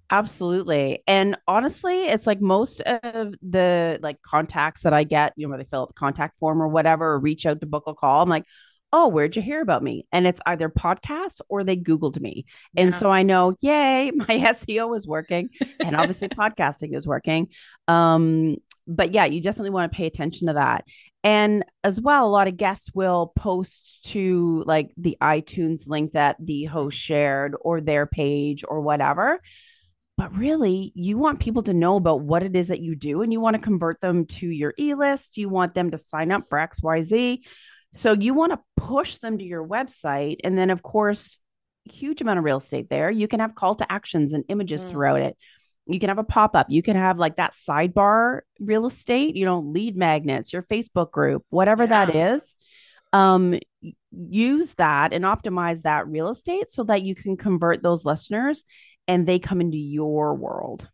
Absolutely. 0.08 1.02
And 1.08 1.36
honestly, 1.48 2.04
it's 2.04 2.28
like 2.28 2.40
most 2.40 2.80
of 2.80 3.34
the 3.42 3.98
like 4.02 4.22
contacts 4.22 4.82
that 4.82 4.92
I 4.94 5.02
get, 5.02 5.32
you 5.36 5.46
know, 5.46 5.50
where 5.50 5.58
they 5.58 5.64
fill 5.64 5.82
out 5.82 5.88
the 5.88 5.94
contact 5.94 6.36
form 6.36 6.62
or 6.62 6.68
whatever, 6.68 7.14
or 7.14 7.18
reach 7.18 7.44
out 7.44 7.60
to 7.60 7.66
book 7.66 7.84
a 7.88 7.94
call. 7.94 8.22
I'm 8.22 8.28
like, 8.28 8.44
oh, 8.92 9.08
where'd 9.08 9.34
you 9.34 9.42
hear 9.42 9.60
about 9.60 9.82
me? 9.82 10.06
And 10.12 10.24
it's 10.24 10.40
either 10.46 10.68
podcasts 10.68 11.40
or 11.48 11.64
they 11.64 11.76
Googled 11.76 12.20
me. 12.20 12.46
And 12.76 12.92
Yeah. 12.92 12.96
so 12.96 13.10
I 13.10 13.24
know, 13.24 13.56
yay, 13.60 14.12
my 14.14 14.26
SEO 14.26 14.94
is 14.94 15.08
working. 15.08 15.48
And 15.82 15.96
obviously 15.96 16.28
podcasting 16.30 16.96
is 16.96 17.04
working. 17.04 17.48
Um, 17.88 18.58
but 18.86 19.12
yeah, 19.12 19.24
you 19.24 19.40
definitely 19.40 19.70
want 19.70 19.90
to 19.90 19.96
pay 19.96 20.06
attention 20.06 20.46
to 20.46 20.52
that. 20.52 20.84
And 21.26 21.64
as 21.82 22.00
well, 22.00 22.24
a 22.24 22.30
lot 22.30 22.46
of 22.46 22.56
guests 22.56 22.92
will 22.94 23.32
post 23.34 24.04
to 24.12 24.62
like 24.64 24.92
the 24.96 25.16
iTunes 25.20 25.88
link 25.88 26.12
that 26.12 26.36
the 26.38 26.66
host 26.66 26.96
shared 26.96 27.56
or 27.60 27.80
their 27.80 28.06
page 28.06 28.64
or 28.66 28.80
whatever. 28.80 29.40
But 30.16 30.36
really, 30.36 30.92
you 30.94 31.18
want 31.18 31.40
people 31.40 31.64
to 31.64 31.74
know 31.74 31.96
about 31.96 32.20
what 32.20 32.44
it 32.44 32.54
is 32.54 32.68
that 32.68 32.80
you 32.80 32.94
do 32.94 33.22
and 33.22 33.32
you 33.32 33.40
want 33.40 33.54
to 33.54 33.60
convert 33.60 34.00
them 34.00 34.26
to 34.26 34.48
your 34.48 34.72
e 34.78 34.94
list. 34.94 35.36
You 35.36 35.48
want 35.48 35.74
them 35.74 35.90
to 35.90 35.98
sign 35.98 36.30
up 36.30 36.44
for 36.48 36.60
XYZ. 36.60 37.40
So 37.92 38.12
you 38.12 38.32
want 38.32 38.52
to 38.52 38.60
push 38.76 39.16
them 39.16 39.36
to 39.38 39.44
your 39.44 39.66
website. 39.66 40.36
And 40.44 40.56
then, 40.56 40.70
of 40.70 40.80
course, 40.80 41.40
huge 41.90 42.20
amount 42.20 42.38
of 42.38 42.44
real 42.44 42.58
estate 42.58 42.88
there. 42.88 43.10
You 43.10 43.26
can 43.26 43.40
have 43.40 43.56
call 43.56 43.74
to 43.74 43.92
actions 43.92 44.32
and 44.32 44.44
images 44.48 44.84
Mm. 44.84 44.90
throughout 44.90 45.22
it. 45.22 45.36
You 45.86 45.98
can 46.00 46.08
have 46.08 46.18
a 46.18 46.24
pop 46.24 46.56
up. 46.56 46.66
You 46.68 46.82
can 46.82 46.96
have 46.96 47.18
like 47.18 47.36
that 47.36 47.52
sidebar 47.52 48.40
real 48.58 48.86
estate, 48.86 49.36
you 49.36 49.44
know, 49.44 49.60
lead 49.60 49.96
magnets, 49.96 50.52
your 50.52 50.62
Facebook 50.62 51.10
group, 51.12 51.44
whatever 51.50 51.86
that 51.86 52.14
Yeah. 52.14 52.34
is. 52.34 52.54
Um, 53.12 53.58
use 54.10 54.74
that 54.74 55.12
and 55.12 55.24
optimize 55.24 55.82
that 55.82 56.08
real 56.08 56.28
estate 56.28 56.70
so 56.70 56.82
that 56.84 57.02
you 57.02 57.14
can 57.14 57.36
convert 57.36 57.82
those 57.82 58.04
listeners 58.04 58.64
and 59.06 59.26
they 59.26 59.38
come 59.38 59.60
into 59.60 59.76
your 59.78 60.34
world. 60.34 60.88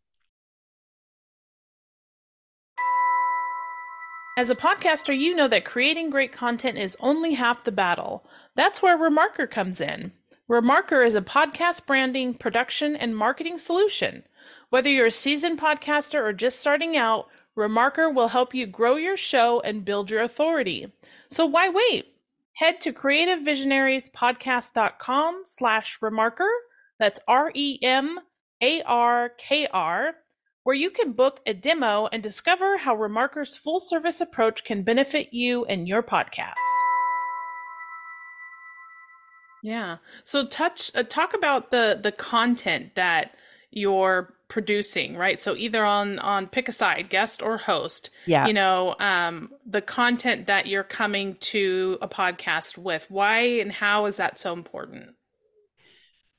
As 4.39 4.49
a 4.49 4.55
podcaster, 4.55 5.17
you 5.17 5.35
know 5.35 5.47
that 5.49 5.65
creating 5.65 6.11
great 6.11 6.33
content 6.33 6.79
is 6.79 6.97
only 7.01 7.35
half 7.35 7.65
the 7.65 7.73
battle. 7.73 8.25
That's 8.55 8.81
where 8.81 8.97
Remarkr 8.97 9.51
comes 9.51 9.81
in. 9.81 10.13
Remarkr 10.49 11.07
is 11.07 11.15
a 11.15 11.23
podcast 11.23 11.87
branding, 11.87 12.35
production, 12.35 12.97
and 12.97 13.17
marketing 13.17 13.59
solution. 13.59 14.25
Whether 14.71 14.89
you're 14.89 15.07
a 15.07 15.11
seasoned 15.11 15.61
podcaster 15.61 16.21
or 16.21 16.33
just 16.33 16.61
starting 16.61 16.97
out, 16.97 17.29
Remarkr 17.57 18.15
will 18.15 18.29
help 18.29 18.55
you 18.55 18.67
grow 18.67 18.95
your 18.97 19.17
show 19.17 19.61
and 19.61 19.85
build 19.85 20.11
your 20.11 20.23
authority. 20.23 20.93
So 21.31 21.47
why 21.47 21.69
wait? 21.69 22.09
Head 22.55 22.81
to 22.83 22.93
creativevisionariespodcast.com 22.93 25.43
slash 25.45 25.99
remarkr 26.01 26.51
That's 26.99 27.21
R 27.27 27.51
E 27.55 27.79
M 27.83 28.21
A 28.63 28.83
R 28.83 29.31
K 29.39 29.67
R, 29.73 30.17
where 30.65 30.77
you 30.77 30.91
can 30.91 31.13
book 31.13 31.41
a 31.47 31.55
demo 31.55 32.09
and 32.13 32.23
discover 32.23 32.77
how 32.79 32.95
Remarkr's 32.97 33.57
full 33.57 33.81
service 33.81 34.21
approach 34.21 34.65
can 34.65 34.83
benefit 34.83 35.33
you 35.33 35.65
and 35.65 35.89
your 35.89 36.03
podcast. 36.03 36.57
Yeah. 39.63 39.99
So 40.25 40.47
touch 40.47 40.91
uh, 40.95 41.05
talk 41.05 41.35
about 41.35 41.71
the 41.71 41.99
the 42.03 42.13
content 42.13 42.95
that 42.97 43.37
you're 43.73 44.35
producing, 44.49 45.17
right? 45.17 45.41
So 45.41 45.57
either 45.57 45.85
on 45.85 46.19
on 46.19 46.47
pick 46.47 46.69
a 46.69 46.73
side, 46.73 47.09
guest 47.09 47.43
or 47.43 47.57
host. 47.57 48.11
Yeah. 48.27 48.47
You 48.47 48.53
know, 48.53 48.95
um 49.01 49.51
the 49.67 49.83
content 49.83 50.47
that 50.47 50.67
you're 50.67 50.85
coming 50.85 51.37
to 51.37 51.99
a 52.01 52.09
podcast 52.09 52.79
with. 52.79 53.07
Why 53.09 53.41
and 53.41 53.73
how 53.73 54.07
is 54.07 54.17
that 54.17 54.39
so 54.39 54.53
important? 54.53 55.15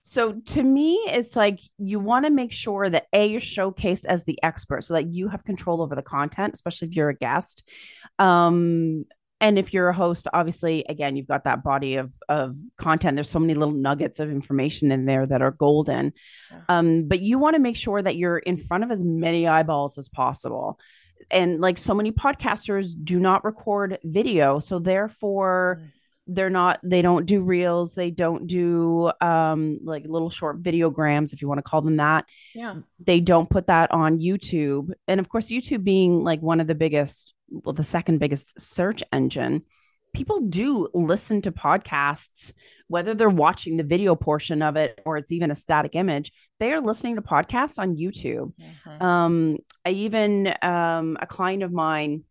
So 0.05 0.33
to 0.33 0.61
me, 0.61 0.95
it's 1.07 1.35
like 1.37 1.61
you 1.77 1.97
want 1.97 2.25
to 2.25 2.29
make 2.29 2.51
sure 2.51 2.89
that 2.89 3.07
A, 3.13 3.25
you're 3.25 3.39
showcased 3.39 4.03
as 4.03 4.25
the 4.25 4.37
expert 4.43 4.83
so 4.83 4.95
that 4.95 5.07
you 5.07 5.29
have 5.29 5.45
control 5.45 5.81
over 5.81 5.95
the 5.95 6.01
content, 6.01 6.53
especially 6.53 6.89
if 6.89 6.95
you're 6.95 7.07
a 7.07 7.15
guest. 7.15 7.67
Um, 8.19 9.05
and 9.43 9.59
if 9.59 9.73
you're 9.73 9.89
a 9.89 9.93
host 9.93 10.27
obviously 10.33 10.85
again 10.87 11.17
you've 11.17 11.27
got 11.27 11.43
that 11.43 11.63
body 11.63 11.97
of 11.97 12.13
of 12.29 12.57
content. 12.77 13.15
There's 13.15 13.29
so 13.29 13.39
many 13.39 13.53
little 13.53 13.73
nuggets 13.73 14.19
of 14.19 14.31
information 14.31 14.91
in 14.91 15.05
there 15.05 15.25
that 15.27 15.41
are 15.41 15.51
golden. 15.51 16.13
Yeah. 16.49 16.61
um, 16.69 17.07
but 17.07 17.21
you 17.21 17.37
want 17.37 17.55
to 17.55 17.61
make 17.61 17.75
sure 17.75 18.01
that 18.01 18.15
you're 18.15 18.37
in 18.37 18.57
front 18.57 18.83
of 18.85 18.91
as 18.91 19.03
many 19.03 19.47
eyeballs 19.47 19.97
as 19.97 20.07
possible. 20.07 20.79
And 21.29 21.59
like 21.59 21.77
so 21.77 21.93
many 21.93 22.11
podcasters 22.11 22.93
do 23.03 23.19
not 23.19 23.43
record 23.43 23.99
video 24.03 24.59
so 24.59 24.79
therefore 24.79 25.81
mm. 25.81 25.87
they're 26.27 26.49
not 26.49 26.79
they 26.83 27.01
don't 27.01 27.25
do 27.25 27.41
reels 27.41 27.95
they 27.95 28.11
don't 28.11 28.47
do 28.47 29.11
um 29.19 29.79
like 29.83 30.05
little 30.07 30.29
short 30.29 30.63
videograms 30.63 31.33
if 31.33 31.41
you 31.41 31.49
want 31.49 31.57
to 31.57 31.69
call 31.69 31.81
them 31.81 31.97
that. 31.97 32.25
Yeah. 32.55 32.75
They 32.99 33.19
don't 33.19 33.49
put 33.49 33.67
that 33.67 33.91
on 33.91 34.19
youtube. 34.19 34.93
And 35.07 35.19
of 35.19 35.27
course 35.27 35.47
youtube 35.49 35.83
being 35.83 36.23
like 36.23 36.41
one 36.41 36.61
of 36.61 36.67
the 36.67 36.75
biggest 36.75 37.33
well 37.53 37.73
the 37.73 37.83
second 37.83 38.19
biggest 38.19 38.59
search 38.59 39.03
engine 39.11 39.61
people 40.13 40.41
do 40.41 40.87
listen 40.93 41.41
to 41.41 41.51
podcasts 41.51 42.53
whether 42.87 43.15
they're 43.15 43.29
watching 43.29 43.77
the 43.77 43.83
video 43.83 44.15
portion 44.15 44.61
of 44.61 44.75
it 44.75 44.99
or 45.05 45.17
it's 45.17 45.31
even 45.31 45.51
a 45.51 45.55
static 45.55 45.95
image 45.95 46.31
they 46.59 46.71
are 46.71 46.81
listening 46.81 47.15
to 47.15 47.21
podcasts 47.21 47.79
on 47.79 47.95
youtube. 47.95 48.53
Mm-hmm. 48.59 49.03
um 49.03 49.57
i 49.85 49.89
even 49.89 50.53
um 50.61 51.17
a 51.21 51.27
client 51.27 51.63
of 51.63 51.71
mine 51.71 52.23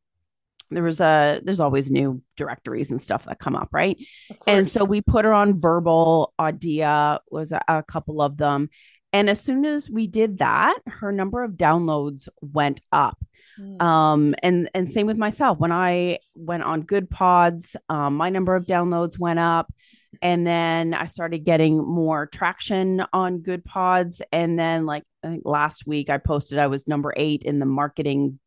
there 0.75 0.83
was 0.83 1.01
a 1.01 1.41
there's 1.45 1.61
always 1.61 1.91
new 1.91 2.23
directories 2.37 2.91
and 2.91 3.01
stuff 3.01 3.25
that 3.27 3.39
come 3.39 3.55
up 3.55 3.69
right? 3.73 3.99
And 4.47 4.67
so 4.67 4.85
we 4.85 5.01
put 5.01 5.25
her 5.25 5.33
on 5.33 5.61
Vurbl 5.61 6.29
audia 6.39 7.19
was 7.31 7.53
a, 7.53 7.63
a, 7.69 7.83
couple 7.83 8.23
of 8.23 8.37
them. 8.37 8.71
And 9.13 9.29
as 9.29 9.41
soon 9.41 9.65
as 9.65 9.91
we 9.91 10.07
did 10.07 10.39
that 10.39 10.79
her 10.87 11.13
number 11.13 11.43
of 11.43 11.53
downloads 11.53 12.29
went 12.41 12.81
up 12.91 13.19
mm. 13.59 13.83
um 13.83 14.35
and 14.43 14.71
and 14.75 14.89
same 14.89 15.07
with 15.07 15.17
myself 15.17 15.59
when 15.59 15.73
i 15.73 16.19
went 16.35 16.63
on 16.63 16.83
Goodpods 16.83 17.77
um, 17.89 18.17
my 18.17 18.31
number 18.31 18.55
of 18.55 18.65
downloads 18.65 19.19
went 19.19 19.39
up 19.39 19.73
and 20.21 20.47
then 20.47 20.95
i 20.95 21.07
started 21.07 21.45
getting 21.45 21.79
more 21.79 22.27
traction 22.27 23.05
on 23.13 23.41
Goodpods. 23.41 24.21
and 24.33 24.59
then 24.59 24.87
like 24.87 25.05
i 25.23 25.29
think 25.29 25.43
last 25.45 25.87
week 25.87 26.11
i 26.11 26.19
posted 26.19 26.59
i 26.59 26.67
was 26.67 26.87
number 26.87 27.13
eight 27.17 27.43
in 27.45 27.59
the 27.59 27.67
marketing 27.67 28.39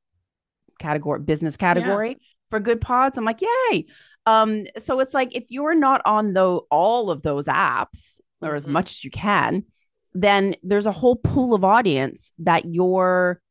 category, 0.80 1.20
business 1.20 1.58
category 1.58 2.10
yeah. 2.10 2.16
for 2.50 2.60
Goodpods. 2.60 3.18
I'm 3.18 3.26
like, 3.26 3.42
yay. 3.42 3.86
Um, 4.26 4.66
so 4.78 5.00
it's 5.00 5.14
like 5.14 5.36
if 5.36 5.46
you're 5.50 5.76
not 5.76 6.02
on 6.06 6.34
though 6.34 6.68
all 6.72 7.12
of 7.12 7.22
those 7.22 7.48
apps 7.48 8.20
or 8.42 8.50
mm-hmm. 8.50 8.56
as 8.56 8.68
much 8.68 8.92
as 8.92 9.04
you 9.04 9.12
can, 9.12 9.66
then 10.14 10.56
there's 10.64 10.88
a 10.88 10.92
whole 10.92 11.16
pool 11.16 11.54
of 11.54 11.64
audience 11.64 12.32
that 12.40 12.66
you're 12.66 13.42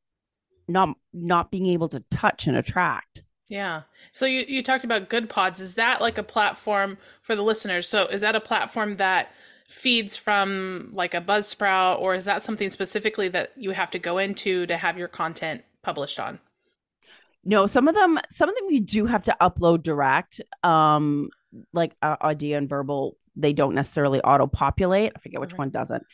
not 0.68 0.96
not 1.12 1.50
being 1.50 1.66
able 1.66 1.88
to 1.88 2.00
touch 2.10 2.46
and 2.46 2.56
attract. 2.56 3.22
Yeah. 3.48 3.82
So 4.12 4.26
you, 4.26 4.44
you 4.48 4.62
talked 4.62 4.84
about 4.84 5.10
Goodpods 5.10 5.60
Is 5.60 5.74
that 5.74 6.00
like 6.00 6.18
a 6.18 6.22
platform 6.22 6.98
for 7.22 7.36
the 7.36 7.42
listeners? 7.42 7.88
So 7.88 8.06
is 8.06 8.22
that 8.22 8.34
a 8.34 8.40
platform 8.40 8.96
that 8.96 9.32
feeds 9.68 10.16
from 10.16 10.90
like 10.92 11.14
a 11.14 11.20
Buzzsprout 11.20 12.00
or 12.00 12.14
is 12.14 12.24
that 12.24 12.42
something 12.42 12.70
specifically 12.70 13.28
that 13.28 13.52
you 13.56 13.72
have 13.72 13.90
to 13.90 13.98
go 13.98 14.18
into 14.18 14.66
to 14.66 14.76
have 14.76 14.98
your 14.98 15.08
content 15.08 15.62
published 15.82 16.18
on? 16.18 16.40
No, 17.44 17.66
some 17.66 17.88
of 17.88 17.94
them, 17.94 18.18
some 18.30 18.48
of 18.48 18.54
them 18.54 18.70
you 18.70 18.80
do 18.80 19.04
have 19.06 19.24
to 19.24 19.36
upload 19.40 19.82
direct. 19.82 20.40
Um, 20.62 21.28
like 21.72 21.94
uh, 22.02 22.16
audio 22.20 22.58
and 22.58 22.68
Vurbl, 22.68 23.12
they 23.36 23.52
don't 23.52 23.74
necessarily 23.74 24.20
auto 24.20 24.46
populate. 24.46 25.12
I 25.14 25.18
forget 25.20 25.40
which 25.40 25.52
okay. 25.52 25.58
one 25.58 25.70
doesn't. 25.70 26.04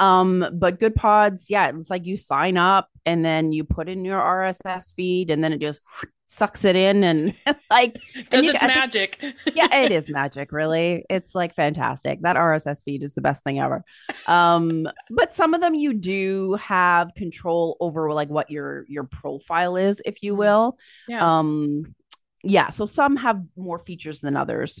Um, 0.00 0.46
but 0.54 0.80
Goodpods, 0.80 1.44
yeah, 1.48 1.68
it's 1.68 1.90
like 1.90 2.06
you 2.06 2.16
sign 2.16 2.56
up 2.56 2.88
and 3.04 3.22
then 3.22 3.52
you 3.52 3.64
put 3.64 3.88
in 3.88 4.04
your 4.04 4.18
RSS 4.18 4.94
feed 4.94 5.30
and 5.30 5.44
then 5.44 5.52
it 5.52 5.60
just 5.60 5.80
sucks 6.24 6.64
it 6.64 6.74
in 6.74 7.04
and 7.04 7.34
like 7.70 8.00
does 8.30 8.46
its 8.46 8.62
magic. 8.62 9.16
Think, 9.20 9.36
yeah, 9.54 9.74
it 9.76 9.92
is 9.92 10.08
magic, 10.08 10.52
really. 10.52 11.04
It's 11.10 11.34
like 11.34 11.54
fantastic. 11.54 12.22
That 12.22 12.36
RSS 12.36 12.82
feed 12.82 13.02
is 13.02 13.14
the 13.14 13.20
best 13.20 13.44
thing 13.44 13.60
ever. 13.60 13.84
Um, 14.26 14.88
but 15.10 15.32
some 15.32 15.52
of 15.52 15.60
them 15.60 15.74
you 15.74 15.92
do 15.92 16.54
have 16.54 17.12
control 17.14 17.76
over 17.78 18.10
like 18.12 18.30
what 18.30 18.50
your 18.50 18.86
your 18.88 19.04
profile 19.04 19.76
is, 19.76 20.00
if 20.06 20.22
you 20.22 20.32
mm-hmm. 20.32 20.40
will. 20.40 20.78
Yeah. 21.08 21.38
Um 21.38 21.94
yeah, 22.42 22.70
so 22.70 22.86
some 22.86 23.16
have 23.16 23.42
more 23.54 23.78
features 23.78 24.22
than 24.22 24.34
others. 24.34 24.80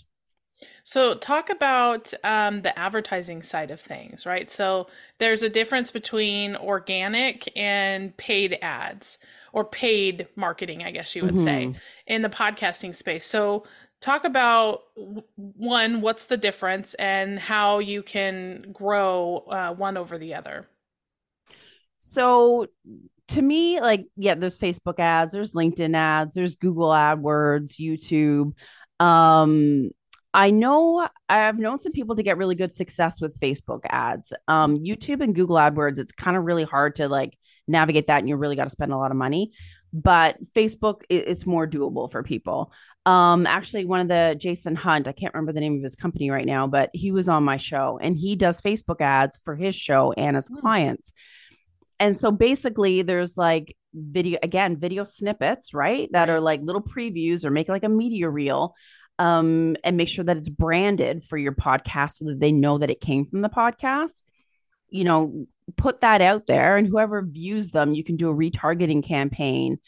So, 0.82 1.14
talk 1.14 1.50
about 1.50 2.12
um, 2.24 2.62
the 2.62 2.76
advertising 2.78 3.42
side 3.42 3.70
of 3.70 3.80
things, 3.80 4.26
right? 4.26 4.50
So, 4.50 4.88
there's 5.18 5.42
a 5.42 5.48
difference 5.48 5.90
between 5.90 6.56
organic 6.56 7.50
and 7.56 8.16
paid 8.16 8.58
ads 8.60 9.18
or 9.52 9.64
paid 9.64 10.28
marketing, 10.36 10.82
I 10.82 10.90
guess 10.90 11.14
you 11.16 11.22
would 11.22 11.34
mm-hmm. 11.34 11.72
say, 11.72 11.74
in 12.06 12.22
the 12.22 12.28
podcasting 12.28 12.94
space. 12.94 13.24
So, 13.24 13.64
talk 14.00 14.24
about 14.24 14.82
one, 15.36 16.00
what's 16.00 16.26
the 16.26 16.36
difference 16.36 16.94
and 16.94 17.38
how 17.38 17.78
you 17.78 18.02
can 18.02 18.64
grow 18.72 19.44
uh, 19.50 19.74
one 19.74 19.96
over 19.96 20.18
the 20.18 20.34
other. 20.34 20.66
So, 21.98 22.66
to 23.28 23.42
me, 23.42 23.80
like, 23.80 24.06
yeah, 24.16 24.34
there's 24.34 24.58
Facebook 24.58 24.98
ads, 24.98 25.32
there's 25.32 25.52
LinkedIn 25.52 25.94
ads, 25.94 26.34
there's 26.34 26.56
Google 26.56 26.88
AdWords, 26.88 27.78
YouTube. 27.78 28.52
Um, 28.98 29.90
I 30.32 30.50
know 30.50 31.08
I've 31.28 31.58
known 31.58 31.80
some 31.80 31.92
people 31.92 32.14
to 32.16 32.22
get 32.22 32.36
really 32.36 32.54
good 32.54 32.70
success 32.70 33.20
with 33.20 33.38
Facebook 33.40 33.80
ads. 33.88 34.32
Um, 34.46 34.78
YouTube 34.78 35.22
and 35.22 35.34
Google 35.34 35.56
AdWords, 35.56 35.98
it's 35.98 36.12
kind 36.12 36.36
of 36.36 36.44
really 36.44 36.62
hard 36.62 36.96
to 36.96 37.08
like 37.08 37.36
navigate 37.66 38.06
that, 38.06 38.20
and 38.20 38.28
you 38.28 38.36
really 38.36 38.56
got 38.56 38.64
to 38.64 38.70
spend 38.70 38.92
a 38.92 38.96
lot 38.96 39.10
of 39.10 39.16
money. 39.16 39.52
But 39.92 40.36
Facebook, 40.54 41.02
it, 41.08 41.26
it's 41.26 41.46
more 41.46 41.66
doable 41.66 42.10
for 42.10 42.22
people. 42.22 42.72
Um, 43.06 43.46
actually, 43.46 43.86
one 43.86 44.00
of 44.00 44.08
the 44.08 44.36
Jason 44.38 44.76
Hunt, 44.76 45.08
I 45.08 45.12
can't 45.12 45.34
remember 45.34 45.52
the 45.52 45.60
name 45.60 45.76
of 45.76 45.82
his 45.82 45.96
company 45.96 46.30
right 46.30 46.46
now, 46.46 46.68
but 46.68 46.90
he 46.92 47.10
was 47.10 47.28
on 47.28 47.42
my 47.42 47.56
show, 47.56 47.98
and 48.00 48.16
he 48.16 48.36
does 48.36 48.60
Facebook 48.60 49.00
ads 49.00 49.38
for 49.44 49.56
his 49.56 49.74
show 49.74 50.12
and 50.12 50.36
his 50.36 50.46
hmm. 50.46 50.60
clients. 50.60 51.12
And 51.98 52.16
so 52.16 52.30
basically, 52.30 53.02
there's 53.02 53.36
like 53.36 53.76
video 53.92 54.38
again, 54.42 54.76
video 54.76 55.02
snippets, 55.04 55.74
right? 55.74 56.08
That 56.12 56.30
are 56.30 56.40
like 56.40 56.60
little 56.62 56.82
previews 56.82 57.44
or 57.44 57.50
make 57.50 57.68
like 57.68 57.84
a 57.84 57.88
media 57.88 58.30
reel 58.30 58.74
um, 59.20 59.76
and 59.84 59.98
make 59.98 60.08
sure 60.08 60.24
that 60.24 60.38
it's 60.38 60.48
branded 60.48 61.22
for 61.22 61.36
your 61.36 61.52
podcast 61.52 62.12
so 62.12 62.24
that 62.24 62.40
they 62.40 62.52
know 62.52 62.78
that 62.78 62.88
it 62.88 63.02
came 63.02 63.26
from 63.26 63.42
the 63.42 63.50
podcast. 63.50 64.22
You 64.88 65.04
know, 65.04 65.46
put 65.76 66.00
that 66.00 66.22
out 66.22 66.46
there, 66.46 66.78
and 66.78 66.88
whoever 66.88 67.22
views 67.22 67.70
them, 67.70 67.92
you 67.92 68.02
can 68.02 68.16
do 68.16 68.30
a 68.30 68.34
retargeting 68.34 69.04
campaign 69.04 69.78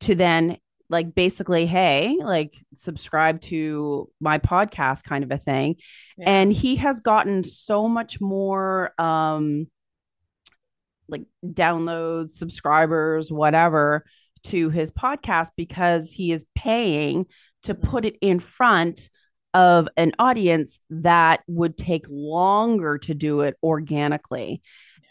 to 0.00 0.14
then 0.14 0.56
like 0.90 1.14
basically 1.14 1.66
hey 1.66 2.16
like 2.22 2.54
subscribe 2.72 3.42
to 3.42 4.08
my 4.20 4.38
podcast 4.38 5.04
kind 5.04 5.22
of 5.22 5.30
a 5.30 5.36
thing 5.36 5.76
yeah. 6.16 6.30
and 6.30 6.50
he 6.50 6.76
has 6.76 7.00
gotten 7.00 7.44
so 7.44 7.86
much 7.86 8.22
more 8.22 8.94
um 8.98 9.66
like 11.06 11.24
downloads 11.44 12.30
subscribers 12.30 13.30
whatever 13.30 14.02
to 14.44 14.70
his 14.70 14.90
podcast 14.90 15.50
because 15.58 16.10
he 16.10 16.32
is 16.32 16.46
paying 16.54 17.26
to 17.68 17.74
mm-hmm. 17.74 17.88
put 17.88 18.04
it 18.04 18.16
in 18.20 18.40
front 18.40 19.08
of 19.54 19.88
an 19.96 20.12
audience 20.18 20.80
that 20.90 21.40
would 21.46 21.78
take 21.78 22.04
longer 22.08 22.98
to 22.98 23.14
do 23.14 23.40
it 23.40 23.56
organically. 23.62 24.60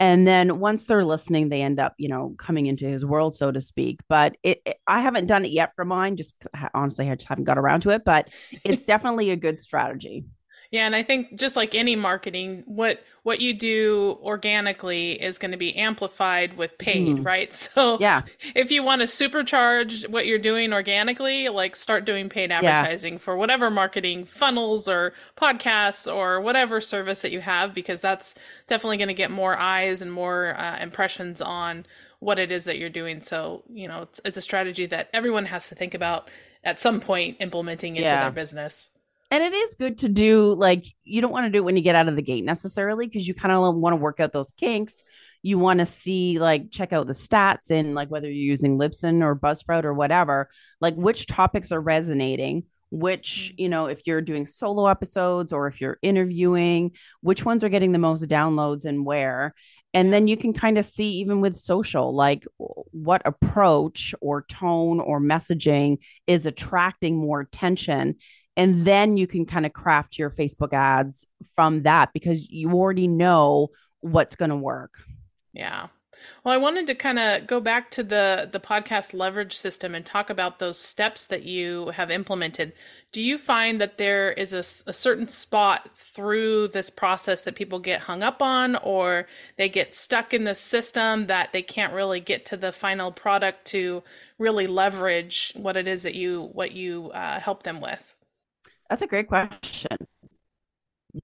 And 0.00 0.28
then 0.28 0.60
once 0.60 0.84
they're 0.84 1.04
listening, 1.04 1.48
they 1.48 1.60
end 1.60 1.80
up, 1.80 1.94
you 1.98 2.08
know, 2.08 2.34
coming 2.38 2.66
into 2.66 2.86
his 2.86 3.04
world, 3.04 3.34
so 3.34 3.50
to 3.50 3.60
speak. 3.60 3.98
But 4.08 4.36
it, 4.44 4.62
it 4.64 4.76
I 4.86 5.00
haven't 5.00 5.26
done 5.26 5.44
it 5.44 5.50
yet 5.50 5.72
for 5.74 5.84
mine. 5.84 6.16
Just 6.16 6.36
honestly, 6.72 7.10
I 7.10 7.16
just 7.16 7.28
haven't 7.28 7.44
got 7.44 7.58
around 7.58 7.80
to 7.80 7.90
it. 7.90 8.04
But 8.04 8.28
it's 8.64 8.82
definitely 8.84 9.30
a 9.30 9.36
good 9.36 9.58
strategy. 9.58 10.24
Yeah, 10.70 10.84
and 10.84 10.94
I 10.94 11.02
think 11.02 11.34
just 11.34 11.56
like 11.56 11.74
any 11.74 11.96
marketing, 11.96 12.62
what 12.66 13.02
what 13.22 13.40
you 13.40 13.54
do 13.54 14.18
organically 14.22 15.12
is 15.12 15.38
going 15.38 15.50
to 15.50 15.56
be 15.56 15.74
amplified 15.74 16.56
with 16.58 16.76
paid, 16.78 17.18
mm. 17.18 17.24
right? 17.24 17.48
So 17.78 17.98
yeah, 18.00 18.22
if 18.54 18.70
you 18.70 18.82
want 18.82 19.00
to 19.00 19.06
supercharge 19.06 20.08
what 20.08 20.26
you're 20.26 20.38
doing 20.38 20.72
organically, 20.72 21.48
like 21.48 21.74
start 21.74 22.04
doing 22.04 22.28
paid 22.28 22.52
advertising 22.52 23.14
yeah. 23.14 23.18
for 23.18 23.36
whatever 23.36 23.70
marketing 23.70 24.26
funnels 24.26 24.88
or 24.88 25.14
podcasts 25.36 26.12
or 26.12 26.40
whatever 26.40 26.80
service 26.80 27.22
that 27.22 27.32
you 27.32 27.40
have, 27.40 27.74
because 27.74 28.00
that's 28.00 28.34
definitely 28.66 28.98
going 28.98 29.08
to 29.08 29.14
get 29.14 29.30
more 29.30 29.56
eyes 29.56 30.02
and 30.02 30.12
more 30.12 30.54
uh, 30.58 30.78
impressions 30.80 31.40
on 31.40 31.86
what 32.20 32.38
it 32.38 32.50
is 32.50 32.64
that 32.64 32.78
you're 32.78 32.90
doing. 32.90 33.22
So 33.22 33.62
you 33.70 33.88
know, 33.88 34.02
it's, 34.02 34.20
it's 34.24 34.36
a 34.36 34.42
strategy 34.42 34.84
that 34.86 35.08
everyone 35.14 35.46
has 35.46 35.68
to 35.68 35.74
think 35.74 35.94
about 35.94 36.28
at 36.62 36.78
some 36.78 37.00
point 37.00 37.38
implementing 37.40 37.96
into 37.96 38.08
yeah. 38.08 38.24
their 38.24 38.32
business 38.32 38.90
and 39.30 39.42
it 39.42 39.52
is 39.52 39.74
good 39.74 39.98
to 39.98 40.08
do 40.08 40.54
like 40.54 40.86
you 41.04 41.20
don't 41.20 41.32
want 41.32 41.46
to 41.46 41.50
do 41.50 41.58
it 41.58 41.64
when 41.64 41.76
you 41.76 41.82
get 41.82 41.94
out 41.94 42.08
of 42.08 42.16
the 42.16 42.22
gate 42.22 42.44
necessarily 42.44 43.06
because 43.06 43.28
you 43.28 43.34
kind 43.34 43.52
of 43.52 43.74
want 43.76 43.92
to 43.92 43.96
work 43.96 44.20
out 44.20 44.32
those 44.32 44.52
kinks. 44.52 45.04
You 45.42 45.58
want 45.58 45.80
to 45.80 45.86
see 45.86 46.38
like 46.38 46.70
check 46.70 46.92
out 46.92 47.06
the 47.06 47.12
stats 47.12 47.70
and 47.70 47.94
like 47.94 48.10
whether 48.10 48.26
you're 48.26 48.34
using 48.34 48.78
libsyn 48.78 49.22
or 49.22 49.36
buzzsprout 49.36 49.84
or 49.84 49.94
whatever 49.94 50.48
like 50.80 50.94
which 50.94 51.26
topics 51.26 51.70
are 51.72 51.80
resonating 51.80 52.64
which 52.90 53.52
you 53.56 53.68
know 53.68 53.86
if 53.86 54.00
you're 54.06 54.22
doing 54.22 54.46
solo 54.46 54.86
episodes 54.86 55.52
or 55.52 55.66
if 55.66 55.80
you're 55.80 55.98
interviewing 56.02 56.90
which 57.20 57.44
ones 57.44 57.62
are 57.62 57.68
getting 57.68 57.92
the 57.92 57.98
most 57.98 58.26
downloads 58.28 58.84
and 58.84 59.04
where? 59.04 59.54
And 59.94 60.12
then 60.12 60.28
you 60.28 60.36
can 60.36 60.52
kind 60.52 60.76
of 60.76 60.84
see 60.84 61.12
even 61.14 61.40
with 61.40 61.56
social 61.56 62.14
like 62.14 62.46
what 62.56 63.22
approach 63.24 64.14
or 64.20 64.42
tone 64.42 65.00
or 65.00 65.20
messaging 65.20 65.98
is 66.26 66.44
attracting 66.46 67.16
more 67.16 67.40
attention 67.40 68.16
and 68.58 68.84
then 68.84 69.16
you 69.16 69.28
can 69.28 69.46
kind 69.46 69.64
of 69.64 69.72
craft 69.72 70.18
your 70.18 70.30
Facebook 70.30 70.72
ads 70.72 71.24
from 71.54 71.84
that 71.84 72.12
because 72.12 72.50
you 72.50 72.72
already 72.72 73.06
know 73.06 73.68
what's 74.00 74.34
going 74.34 74.50
to 74.50 74.56
work. 74.56 74.94
Yeah. 75.52 75.86
Well, 76.42 76.52
I 76.52 76.56
wanted 76.56 76.88
to 76.88 76.96
kind 76.96 77.20
of 77.20 77.46
go 77.46 77.60
back 77.60 77.92
to 77.92 78.02
the 78.02 78.48
the 78.50 78.58
podcast 78.58 79.14
leverage 79.14 79.56
system 79.56 79.94
and 79.94 80.04
talk 80.04 80.28
about 80.28 80.58
those 80.58 80.76
steps 80.76 81.26
that 81.26 81.44
you 81.44 81.90
have 81.90 82.10
implemented. 82.10 82.72
Do 83.12 83.20
you 83.20 83.38
find 83.38 83.80
that 83.80 83.96
there 83.96 84.32
is 84.32 84.52
a, 84.52 84.58
a, 84.90 84.92
certain 84.92 85.28
spot 85.28 85.88
through 85.96 86.68
this 86.68 86.90
process 86.90 87.42
that 87.42 87.54
people 87.54 87.78
get 87.78 88.00
hung 88.00 88.24
up 88.24 88.42
on, 88.42 88.74
or 88.76 89.28
they 89.56 89.68
get 89.68 89.94
stuck 89.94 90.34
in 90.34 90.42
the 90.42 90.56
system 90.56 91.28
that 91.28 91.52
they 91.52 91.62
can't 91.62 91.94
really 91.94 92.18
get 92.18 92.44
to 92.46 92.56
the 92.56 92.72
final 92.72 93.12
product 93.12 93.64
to 93.66 94.02
really 94.38 94.66
leverage 94.66 95.52
what 95.54 95.76
it 95.76 95.86
is 95.86 96.02
that 96.02 96.16
you 96.16 96.50
what 96.52 96.72
you 96.72 97.12
uh, 97.12 97.38
help 97.38 97.62
them 97.62 97.80
with? 97.80 98.16
That's 98.88 99.02
a 99.02 99.06
great 99.06 99.28
question. 99.28 99.96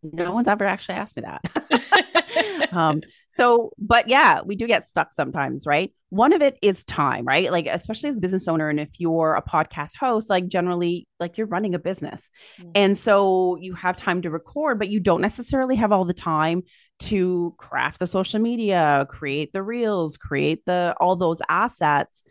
No 0.02 0.32
one's 0.32 0.48
ever 0.48 0.64
actually 0.64 0.96
asked 0.96 1.16
me 1.16 1.22
that. 1.22 2.70
um, 2.72 3.02
so, 3.30 3.72
but 3.78 4.08
yeah, 4.08 4.42
we 4.42 4.56
do 4.56 4.66
get 4.66 4.86
stuck 4.86 5.12
sometimes, 5.12 5.66
right? 5.66 5.92
One 6.10 6.32
of 6.32 6.42
it 6.42 6.56
is 6.62 6.84
time, 6.84 7.24
right? 7.24 7.50
Like, 7.50 7.66
especially 7.66 8.08
as 8.08 8.18
a 8.18 8.20
business 8.20 8.46
owner, 8.48 8.68
and 8.68 8.78
if 8.78 8.98
you're 8.98 9.34
a 9.34 9.42
podcast 9.42 9.96
host, 9.96 10.30
like 10.30 10.46
generally, 10.46 11.08
like 11.18 11.36
you're 11.36 11.46
running 11.46 11.74
a 11.74 11.78
business. 11.78 12.30
Mm-hmm. 12.60 12.70
And 12.74 12.98
so 12.98 13.56
you 13.60 13.74
have 13.74 13.96
time 13.96 14.22
to 14.22 14.30
record, 14.30 14.78
but 14.78 14.88
you 14.88 15.00
don't 15.00 15.20
necessarily 15.20 15.76
have 15.76 15.92
all 15.92 16.04
the 16.04 16.14
time 16.14 16.62
to 17.00 17.54
craft 17.58 17.98
the 17.98 18.06
social 18.06 18.40
media, 18.40 19.06
create 19.08 19.52
the 19.52 19.62
reels, 19.62 20.16
create 20.16 20.64
the 20.64 20.94
all 21.00 21.16
those 21.16 21.42
assets. 21.48 22.22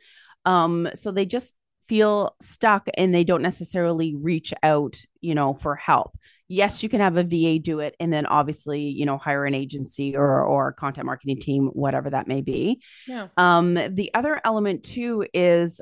Um, 0.46 0.90
so 0.96 1.12
they 1.12 1.26
just 1.26 1.56
feel 1.94 2.36
stuck 2.42 2.88
and 2.98 3.14
they 3.14 3.24
don't 3.24 3.44
necessarily 3.44 4.16
reach 4.16 4.52
out, 4.64 4.96
you 5.22 5.36
know, 5.36 5.54
for 5.54 5.76
help. 5.76 6.18
Yes, 6.48 6.82
you 6.82 6.90
can 6.90 7.02
have 7.02 7.18
a 7.18 7.24
VA 7.24 7.60
do 7.60 7.82
it 7.82 7.96
and 8.00 8.12
then 8.12 8.26
obviously, 8.26 8.82
you 8.82 9.06
know, 9.06 9.20
hire 9.20 9.46
an 9.46 9.54
agency 9.54 10.16
or 10.16 10.44
or 10.44 10.74
content 10.74 11.06
marketing 11.06 11.40
team, 11.40 11.68
whatever 11.68 12.10
that 12.10 12.28
may 12.28 12.42
be. 12.42 12.82
Yeah. 13.08 13.28
Um 13.38 13.76
the 13.76 14.10
other 14.16 14.42
element 14.44 14.84
too 14.84 15.28
is 15.36 15.82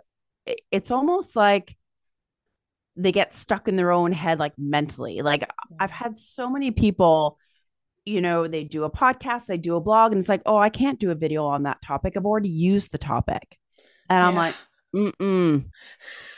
it's 0.69 0.91
almost 0.91 1.37
like 1.37 1.77
they 2.97 3.13
get 3.13 3.33
stuck 3.33 3.69
in 3.69 3.77
their 3.77 3.93
own 3.93 4.11
head 4.11 4.37
like 4.37 4.53
mentally. 4.57 5.21
Like 5.21 5.43
yeah. 5.43 5.77
I've 5.79 5.91
had 5.91 6.17
so 6.17 6.49
many 6.49 6.71
people 6.71 7.37
you 8.03 8.19
know, 8.19 8.47
they 8.47 8.65
do 8.65 8.83
a 8.83 8.91
podcast, 8.91 9.45
they 9.45 9.57
do 9.57 9.77
a 9.77 9.79
blog, 9.79 10.11
and 10.11 10.19
it's 10.19 10.27
like, 10.27 10.41
oh, 10.45 10.57
I 10.57 10.69
can't 10.69 10.99
do 10.99 11.11
a 11.11 11.15
video 11.15 11.45
on 11.45 11.63
that 11.63 11.81
topic. 11.81 12.17
I've 12.17 12.25
already 12.25 12.49
used 12.49 12.91
the 12.91 12.97
topic. 12.97 13.59
And 14.09 14.17
yeah. 14.17 14.27
I'm 14.27 14.35
like, 14.35 14.55
Mm-mm. 14.95 15.65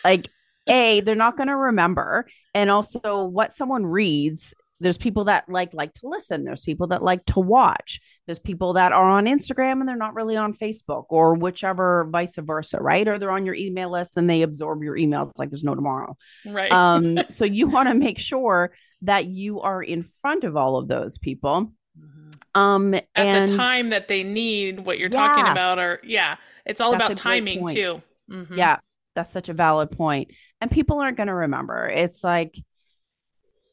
Like, 0.03 0.29
A, 0.67 1.01
they're 1.01 1.15
not 1.15 1.37
going 1.37 1.47
to 1.47 1.55
remember. 1.55 2.27
And 2.53 2.69
also, 2.69 3.25
what 3.25 3.53
someone 3.53 3.85
reads, 3.85 4.53
there's 4.83 4.97
people 4.97 5.25
that 5.25 5.47
like 5.47 5.73
like 5.73 5.93
to 5.93 6.07
listen 6.07 6.43
there's 6.43 6.61
people 6.61 6.87
that 6.87 7.01
like 7.01 7.23
to 7.25 7.39
watch 7.39 8.01
there's 8.25 8.39
people 8.39 8.73
that 8.73 8.91
are 8.91 9.09
on 9.09 9.25
instagram 9.25 9.79
and 9.79 9.87
they're 9.87 9.95
not 9.95 10.13
really 10.13 10.35
on 10.35 10.53
facebook 10.53 11.05
or 11.09 11.35
whichever 11.35 12.07
vice 12.11 12.37
versa 12.37 12.77
right 12.79 13.07
or 13.07 13.17
they're 13.17 13.31
on 13.31 13.45
your 13.45 13.55
email 13.55 13.91
list 13.91 14.17
and 14.17 14.29
they 14.29 14.41
absorb 14.41 14.83
your 14.83 14.95
emails 14.95 15.31
like 15.37 15.49
there's 15.49 15.63
no 15.63 15.75
tomorrow 15.75 16.15
right 16.45 16.71
um 16.71 17.17
so 17.29 17.45
you 17.45 17.67
want 17.67 17.87
to 17.87 17.95
make 17.95 18.19
sure 18.19 18.73
that 19.01 19.25
you 19.25 19.61
are 19.61 19.81
in 19.81 20.03
front 20.03 20.43
of 20.43 20.55
all 20.55 20.77
of 20.77 20.87
those 20.87 21.17
people 21.17 21.71
mm-hmm. 21.97 22.29
um 22.59 22.93
at 22.93 23.07
and, 23.15 23.47
the 23.47 23.55
time 23.55 23.89
that 23.89 24.07
they 24.07 24.23
need 24.23 24.79
what 24.79 24.99
you're 24.99 25.09
yes, 25.09 25.15
talking 25.15 25.49
about 25.49 25.79
or 25.79 25.99
yeah 26.03 26.35
it's 26.65 26.81
all 26.81 26.93
about 26.93 27.15
timing 27.15 27.67
too 27.67 28.01
Mm-hmm. 28.31 28.57
Yeah, 28.57 28.77
that's 29.15 29.31
such 29.31 29.49
a 29.49 29.53
valid 29.53 29.91
point. 29.91 30.31
And 30.61 30.71
people 30.71 30.99
aren't 30.99 31.17
going 31.17 31.27
to 31.27 31.33
remember. 31.33 31.87
It's 31.87 32.23
like, 32.23 32.55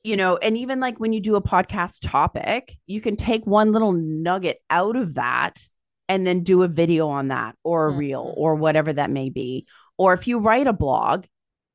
you 0.03 0.17
know, 0.17 0.37
and 0.37 0.57
even 0.57 0.81
like 0.81 0.99
when 0.99 1.13
you 1.13 1.21
do 1.21 1.37
a 1.37 1.43
podcast 1.43 2.09
topic, 2.09 2.77
you 2.87 3.01
can 3.01 3.17
take 3.17 3.47
one 3.47 3.73
little 3.73 3.93
nugget 3.93 4.59
out 4.71 4.97
of 4.97 5.15
that 5.15 5.61
and 6.09 6.27
then 6.27 6.43
do 6.43 6.63
a 6.63 6.69
video 6.69 7.09
on 7.09 7.29
that 7.29 7.55
or 7.63 7.87
a 7.87 7.91
mm-hmm. 7.91 8.01
reel 8.01 8.35
or 8.37 8.55
whatever 8.55 8.93
that 8.93 9.11
may 9.11 9.31
be. 9.31 9.67
Or 9.99 10.13
if 10.15 10.27
you 10.27 10.39
write 10.39 10.67
a 10.67 10.73
blog, 10.73 11.27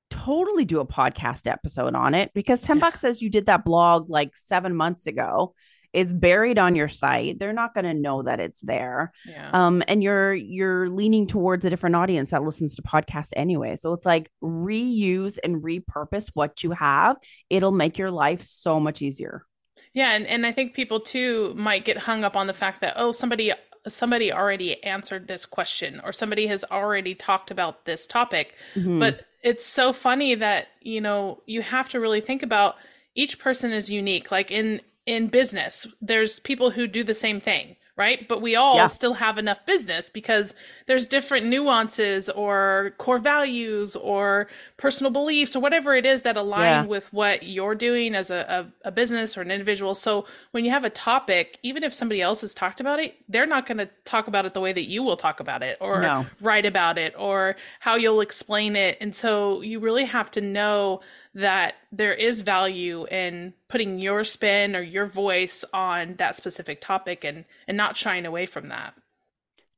totally 0.10 0.66
do 0.66 0.80
a 0.80 0.88
podcast 0.88 1.50
episode 1.50 1.96
on 1.96 2.14
it 2.14 2.32
because 2.34 2.62
10 2.62 2.80
bucks 2.80 3.02
says 3.02 3.22
you 3.22 3.30
did 3.30 3.46
that 3.48 3.66
blog 3.66 4.10
like 4.10 4.36
seven 4.36 4.76
months 4.76 5.08
ago 5.08 5.54
it's 5.93 6.13
buried 6.13 6.60
on 6.60 6.76
your 6.76 6.88
site 6.88 7.39
they're 7.39 7.54
not 7.54 7.74
going 7.74 7.86
to 7.86 7.93
know 7.93 8.24
that 8.24 8.39
it's 8.39 8.62
there. 8.62 9.12
Yeah. 9.26 9.50
um 9.54 9.84
and 9.88 10.04
you're 10.04 10.34
you're 10.34 10.89
leaning 10.89 11.28
towards 11.28 11.65
a 11.65 11.69
different 11.69 11.95
audience 11.95 12.32
that 12.32 12.43
listens 12.43 12.76
to 12.76 12.82
podcasts 12.82 13.34
anyway. 13.36 13.76
So 13.76 13.91
it's 13.93 14.06
like 14.06 14.30
reuse 14.43 15.38
and 15.43 15.62
repurpose 15.63 16.32
what 16.34 16.63
you 16.63 16.71
have. 16.71 17.17
It'll 17.50 17.71
make 17.71 17.98
your 17.98 18.12
life 18.12 18.41
so 18.41 18.80
much 18.80 19.02
easier. 19.02 19.45
Yeah 19.93 20.12
and, 20.12 20.26
and 20.28 20.45
i 20.45 20.52
think 20.52 20.74
people 20.74 21.00
too 21.00 21.54
might 21.56 21.86
get 21.86 21.98
hung 21.98 22.24
up 22.24 22.36
on 22.36 22.48
the 22.48 22.54
fact 22.54 22.82
that 22.82 22.93
oh 22.95 23.12
somebody 23.12 23.52
somebody 23.88 24.34
already 24.34 24.84
answered 24.84 25.28
this 25.28 25.45
question 25.45 26.02
or 26.04 26.12
somebody 26.12 26.48
has 26.48 26.63
already 26.71 27.13
talked 27.13 27.52
about 27.52 27.86
this 27.86 28.08
topic. 28.08 28.56
Mm-hmm. 28.76 29.00
but 29.00 29.26
it's 29.43 29.65
so 29.65 29.93
funny 29.93 30.34
that 30.36 30.67
you 30.82 31.02
know 31.02 31.41
you 31.45 31.62
have 31.62 31.89
to 31.89 32.00
really 32.00 32.21
think 32.21 32.41
about 32.41 32.76
each 33.15 33.39
person 33.39 33.71
is 33.71 33.89
unique. 33.89 34.30
Like 34.30 34.52
in 34.52 34.82
in 35.06 35.28
business 35.28 35.88
there's 36.02 36.39
people 36.39 36.72
who 36.72 36.88
do 36.88 37.04
the 37.04 37.13
same 37.13 37.39
thing 37.39 37.76
right 37.98 38.28
but 38.28 38.41
we 38.41 38.56
all 38.56 38.76
yeah. 38.76 38.88
still 38.88 39.13
have 39.13 39.38
enough 39.38 39.65
business 39.65 40.10
because 40.10 40.54
there's 40.86 41.06
different 41.06 41.46
nuances 41.46 42.30
or 42.30 42.94
core 42.98 43.20
values 43.20 43.96
or 43.96 44.48
personal 44.78 45.12
beliefs 45.12 45.56
or 45.56 45.60
whatever 45.60 45.96
it 45.96 46.06
is 46.06 46.24
that 46.24 46.36
align 46.36 46.62
yeah. 46.62 46.86
with 46.86 47.12
what 47.13 47.44
you're 47.44 47.76
doing 47.76 48.13
as 48.13 48.30
a, 48.30 48.72
a, 48.84 48.89
a, 48.89 48.91
business 48.91 49.38
or 49.38 49.41
an 49.41 49.52
individual 49.52 49.96
so 49.96 50.26
when 50.52 50.65
you 50.65 50.72
have 50.72 50.84
a 50.84 50.89
topic 50.89 51.58
even 51.63 51.84
if 51.84 51.94
somebody 51.94 52.22
else 52.22 52.41
has 52.41 52.54
talked 52.54 52.80
about 52.80 53.00
it 53.00 53.15
they're 53.30 53.46
not 53.46 53.65
going 53.65 53.78
to 53.78 53.89
talk 54.04 54.28
about 54.28 54.46
it 54.46 54.54
the 54.54 54.62
way 54.62 54.74
that 54.74 54.89
you 54.89 55.02
will 55.02 55.18
talk 55.18 55.39
about 55.39 55.63
it 55.63 55.78
or 55.80 56.02
no. 56.02 56.26
write 56.41 56.65
about 56.65 56.98
it 56.98 57.13
or 57.18 57.56
how 57.80 57.96
you'll 57.96 58.22
explain 58.22 58.76
it 58.76 58.98
and 59.00 59.15
so 59.15 59.62
you 59.62 59.80
really 59.80 60.06
have 60.06 60.30
to 60.30 60.41
know 60.41 61.00
that 61.36 61.76
there 61.91 62.13
is 62.13 62.41
value 62.41 63.06
in 63.08 63.54
putting 63.69 64.00
your 64.00 64.24
spin 64.24 64.76
or 64.76 64.82
your 64.82 65.06
voice 65.06 65.65
on 65.74 66.15
that 66.15 66.36
specific 66.36 66.82
topic 66.82 67.24
and 67.24 67.45
and 67.67 67.78
not 67.78 67.98
shying 67.98 68.26
away 68.26 68.45
from 68.45 68.67
that. 68.67 68.93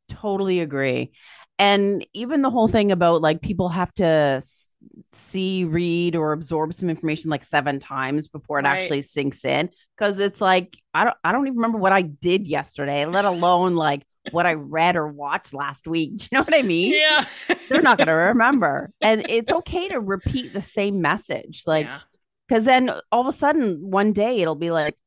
Totally 0.07 0.59
agree. 0.59 1.11
And 1.59 2.05
even 2.13 2.43
the 2.43 2.51
whole 2.51 2.67
thing 2.67 2.91
about 2.91 3.21
like 3.21 3.41
people 3.41 3.69
have 3.69 3.91
to 3.95 4.39
see 5.11 5.65
read 5.65 6.15
or 6.15 6.31
absorb 6.31 6.73
some 6.73 6.89
information 6.89 7.31
like 7.31 7.43
seven 7.43 7.79
times 7.79 8.27
before 8.27 8.59
it 8.59 8.63
right. 8.63 8.79
actually 8.79 9.01
sinks 9.01 9.43
in 9.43 9.69
because 9.97 10.19
it's 10.19 10.39
like 10.39 10.77
i 10.93 11.03
don't 11.03 11.15
i 11.23 11.31
don't 11.31 11.47
even 11.47 11.57
remember 11.57 11.77
what 11.77 11.91
i 11.91 12.01
did 12.01 12.47
yesterday 12.47 13.05
let 13.05 13.25
alone 13.25 13.75
like 13.75 14.03
what 14.31 14.45
I 14.45 14.53
read 14.53 14.95
or 14.95 15.07
watched 15.07 15.53
last 15.53 15.87
week. 15.87 16.17
Do 16.17 16.27
you 16.31 16.37
know 16.37 16.43
what 16.43 16.55
I 16.55 16.61
mean? 16.61 16.93
Yeah. 16.93 17.25
They're 17.69 17.81
not 17.81 17.97
going 17.97 18.07
to 18.07 18.13
remember. 18.13 18.91
And 19.01 19.25
it's 19.29 19.51
okay 19.51 19.89
to 19.89 19.99
repeat 19.99 20.53
the 20.53 20.61
same 20.61 21.01
message. 21.01 21.63
Like, 21.65 21.87
because 22.47 22.65
yeah. 22.65 22.79
then 22.79 22.99
all 23.11 23.21
of 23.21 23.27
a 23.27 23.31
sudden, 23.31 23.89
one 23.89 24.13
day 24.13 24.39
it'll 24.41 24.55
be 24.55 24.71
like, 24.71 24.97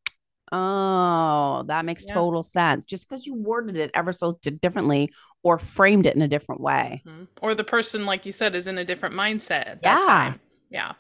oh, 0.52 1.64
that 1.66 1.84
makes 1.84 2.04
yeah. 2.06 2.14
total 2.14 2.42
sense. 2.42 2.84
Just 2.84 3.08
because 3.08 3.26
you 3.26 3.34
worded 3.34 3.76
it 3.76 3.90
ever 3.94 4.12
so 4.12 4.38
differently 4.60 5.12
or 5.42 5.58
framed 5.58 6.06
it 6.06 6.16
in 6.16 6.22
a 6.22 6.28
different 6.28 6.60
way. 6.60 7.02
Mm-hmm. 7.06 7.24
Or 7.40 7.54
the 7.54 7.64
person, 7.64 8.06
like 8.06 8.26
you 8.26 8.32
said, 8.32 8.54
is 8.54 8.66
in 8.66 8.78
a 8.78 8.84
different 8.84 9.14
mindset 9.14 9.78
yeah. 9.82 10.00
time. 10.00 10.40
Yeah. 10.70 10.92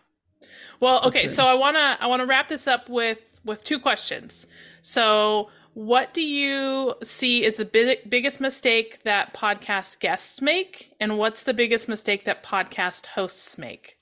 Well, 0.80 1.02
so 1.02 1.08
okay, 1.08 1.22
true. 1.22 1.28
so 1.28 1.44
I 1.44 1.54
wanna 1.54 1.98
I 2.00 2.06
wanna 2.06 2.24
wrap 2.24 2.48
this 2.48 2.66
up 2.66 2.88
with 2.88 3.18
with 3.44 3.64
two 3.64 3.78
questions. 3.78 4.46
So, 4.82 5.50
what 5.74 6.12
do 6.12 6.22
you 6.22 6.94
see 7.02 7.44
is 7.44 7.56
the 7.56 7.64
big, 7.64 8.10
biggest 8.10 8.40
mistake 8.40 9.02
that 9.04 9.34
podcast 9.34 10.00
guests 10.00 10.42
make, 10.42 10.92
and 11.00 11.16
what's 11.16 11.44
the 11.44 11.54
biggest 11.54 11.88
mistake 11.88 12.24
that 12.24 12.42
podcast 12.42 13.06
hosts 13.06 13.56
make? 13.56 13.96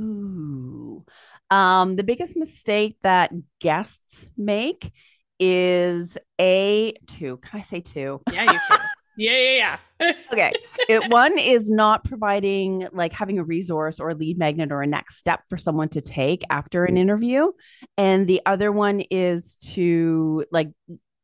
Ooh, 0.00 1.04
um, 1.50 1.94
the 1.94 2.02
biggest 2.02 2.36
mistake 2.36 2.96
that 3.02 3.30
guests 3.60 4.28
make 4.36 4.92
is 5.38 6.18
a 6.40 6.94
two. 7.06 7.36
Can 7.38 7.60
I 7.60 7.62
say 7.62 7.80
two? 7.80 8.20
Yeah, 8.32 8.44
you 8.52 8.58
can. 8.68 8.80
yeah, 9.16 9.36
yeah, 9.36 9.78
yeah. 10.00 10.12
okay. 10.32 10.52
It, 10.88 11.10
one 11.10 11.38
is 11.38 11.70
not 11.70 12.04
providing 12.04 12.88
like 12.92 13.12
having 13.12 13.38
a 13.38 13.44
resource 13.44 14.00
or 14.00 14.10
a 14.10 14.14
lead 14.14 14.38
magnet 14.38 14.72
or 14.72 14.82
a 14.82 14.86
next 14.86 15.16
step 15.16 15.42
for 15.48 15.56
someone 15.56 15.88
to 15.90 16.00
take 16.00 16.42
after 16.50 16.84
an 16.84 16.96
interview. 16.96 17.52
And 17.96 18.26
the 18.26 18.40
other 18.46 18.72
one 18.72 19.00
is 19.10 19.56
to 19.72 20.44
like 20.50 20.70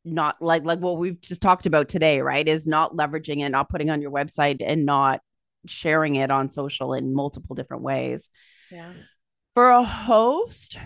not 0.05 0.37
like 0.41 0.65
like 0.65 0.81
what 0.81 0.99
we've 0.99 1.21
just 1.21 1.43
talked 1.43 1.67
about 1.67 1.89
today, 1.89 2.21
right? 2.21 2.47
Is 2.47 2.67
not 2.67 2.97
leveraging 2.97 3.45
it, 3.45 3.51
not 3.51 3.69
putting 3.69 3.91
on 3.91 4.01
your 4.01 4.11
website 4.11 4.63
and 4.65 4.85
not 4.87 5.21
sharing 5.67 6.17
it 6.17 6.31
on 6.31 6.49
social 6.49 6.95
in 6.95 7.15
multiple 7.15 7.55
different 7.55 7.83
ways. 7.83 8.31
Yeah. 8.71 8.93
For 9.55 9.71
a 9.71 9.83
host, 9.83 10.79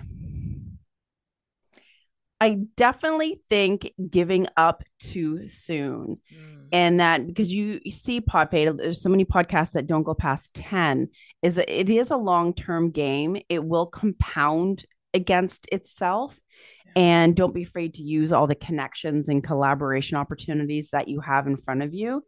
I 2.43 2.59
definitely 2.75 3.41
think 3.49 3.93
giving 4.11 4.49
up 4.57 4.83
too 4.99 5.47
soon. 5.47 6.19
Mm. 6.35 6.69
And 6.73 6.99
that 6.99 7.25
because 7.25 7.53
you, 7.53 7.79
you 7.85 7.93
see 7.93 8.21
pod 8.21 8.51
fade, 8.51 8.79
there's 8.79 9.01
so 9.01 9.11
many 9.11 9.25
podcasts 9.25 9.73
that 9.73 9.87
don't 9.87 10.03
go 10.03 10.13
past 10.13 10.53
10, 10.55 11.09
is 11.43 11.57
it 11.57 11.89
is 11.89 12.11
a 12.11 12.17
long-term 12.17 12.91
game. 12.91 13.41
It 13.49 13.65
will 13.65 13.87
compound 13.87 14.85
against 15.15 15.69
itself. 15.71 16.41
Yeah. 16.85 16.93
And 16.97 17.37
don't 17.37 17.55
be 17.55 17.63
afraid 17.63 17.95
to 17.95 18.03
use 18.03 18.33
all 18.33 18.49
the 18.49 18.57
connections 18.57 19.29
and 19.29 19.45
collaboration 19.45 20.17
opportunities 20.17 20.91
that 20.91 21.07
you 21.07 21.21
have 21.21 21.47
in 21.47 21.57
front 21.57 21.85
of 21.85 21.95
you. 21.95 22.25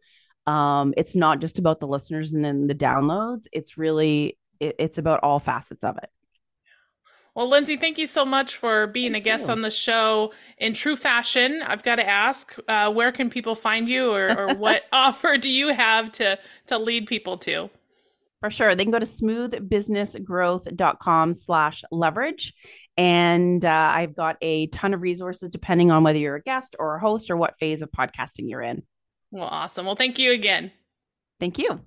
Um, 0.47 0.93
it's 0.95 1.17
not 1.17 1.41
just 1.41 1.59
about 1.59 1.81
the 1.81 1.87
listeners 1.87 2.31
and 2.31 2.45
then 2.45 2.67
the 2.67 2.75
downloads. 2.75 3.47
It's 3.51 3.77
really 3.77 4.37
it, 4.61 4.77
it's 4.79 4.97
about 4.97 5.19
all 5.23 5.39
facets 5.39 5.83
of 5.83 5.97
it. 5.97 6.09
Well, 7.35 7.47
Lyndsay, 7.49 7.79
thank 7.81 7.97
you 7.97 8.07
so 8.07 8.23
much 8.23 8.55
for 8.55 8.87
being 8.87 9.11
thank 9.11 9.25
a 9.25 9.25
guest 9.25 9.47
you. 9.47 9.51
on 9.51 9.61
the 9.61 9.69
show. 9.69 10.31
In 10.57 10.73
true 10.73 10.95
fashion, 10.95 11.61
I've 11.61 11.83
got 11.83 11.97
to 11.97 12.07
ask, 12.07 12.55
uh, 12.69 12.93
where 12.93 13.11
can 13.11 13.29
people 13.29 13.55
find 13.55 13.89
you, 13.89 14.11
or, 14.11 14.37
or 14.37 14.53
what 14.55 14.83
offer 14.93 15.37
do 15.37 15.51
you 15.51 15.73
have 15.73 16.13
to 16.13 16.39
to 16.67 16.77
lead 16.77 17.07
people 17.07 17.37
to? 17.39 17.69
For 18.39 18.49
sure, 18.49 18.73
they 18.73 18.85
can 18.85 18.91
go 18.91 18.99
to 18.99 19.05
smoothbusinessgrowth.com 19.05 21.33
slash 21.33 21.83
leverage. 21.91 22.53
And 22.95 23.65
uh, 23.65 23.91
I've 23.93 24.15
got 24.15 24.37
a 24.41 24.67
ton 24.67 24.93
of 24.93 25.01
resources 25.01 25.49
depending 25.49 25.91
on 25.91 26.03
whether 26.03 26.19
you're 26.19 26.35
a 26.35 26.41
guest 26.41 26.77
or 26.79 26.95
a 26.95 27.01
host 27.01 27.29
or 27.29 27.35
what 27.35 27.59
phase 27.59 27.81
of 27.81 27.91
podcasting 27.91 28.49
you're 28.49 28.61
in. 28.61 28.83
Well, 29.31 29.49
awesome. 29.49 29.85
Well, 29.85 29.97
thank 29.97 30.17
you 30.19 30.31
again. 30.31 30.71
Thank 31.39 31.59
you. 31.59 31.81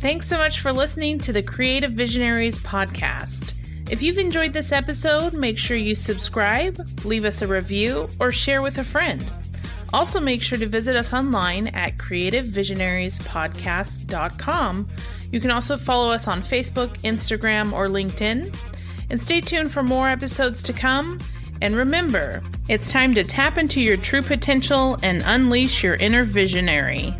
Thanks 0.00 0.28
so 0.28 0.38
much 0.38 0.60
for 0.60 0.72
listening 0.72 1.18
to 1.18 1.32
the 1.32 1.42
Creative 1.42 1.90
Visionaries 1.90 2.60
podcast. 2.60 3.54
If 3.90 4.00
you've 4.00 4.18
enjoyed 4.18 4.52
this 4.52 4.70
episode, 4.70 5.32
make 5.32 5.58
sure 5.58 5.76
you 5.76 5.96
subscribe, 5.96 6.78
leave 7.04 7.24
us 7.24 7.42
a 7.42 7.48
review, 7.48 8.08
or 8.20 8.30
share 8.30 8.62
with 8.62 8.78
a 8.78 8.84
friend. 8.84 9.28
Also, 9.92 10.20
make 10.20 10.40
sure 10.40 10.56
to 10.56 10.66
visit 10.66 10.94
us 10.94 11.12
online 11.12 11.66
at 11.68 11.96
creativevisionariespodcast.com. 11.96 14.86
You 15.32 15.40
can 15.40 15.50
also 15.50 15.76
follow 15.76 16.12
us 16.12 16.28
on 16.28 16.42
Facebook, 16.42 16.90
Instagram, 17.00 17.72
or 17.72 17.88
LinkedIn. 17.88 18.56
And 19.10 19.20
stay 19.20 19.40
tuned 19.40 19.72
for 19.72 19.82
more 19.82 20.08
episodes 20.08 20.62
to 20.62 20.72
come. 20.72 21.18
And 21.60 21.74
remember, 21.74 22.40
it's 22.68 22.92
time 22.92 23.14
to 23.14 23.24
tap 23.24 23.58
into 23.58 23.80
your 23.80 23.96
true 23.96 24.22
potential 24.22 24.96
and 25.02 25.24
unleash 25.26 25.82
your 25.82 25.96
inner 25.96 26.22
visionary. 26.22 27.16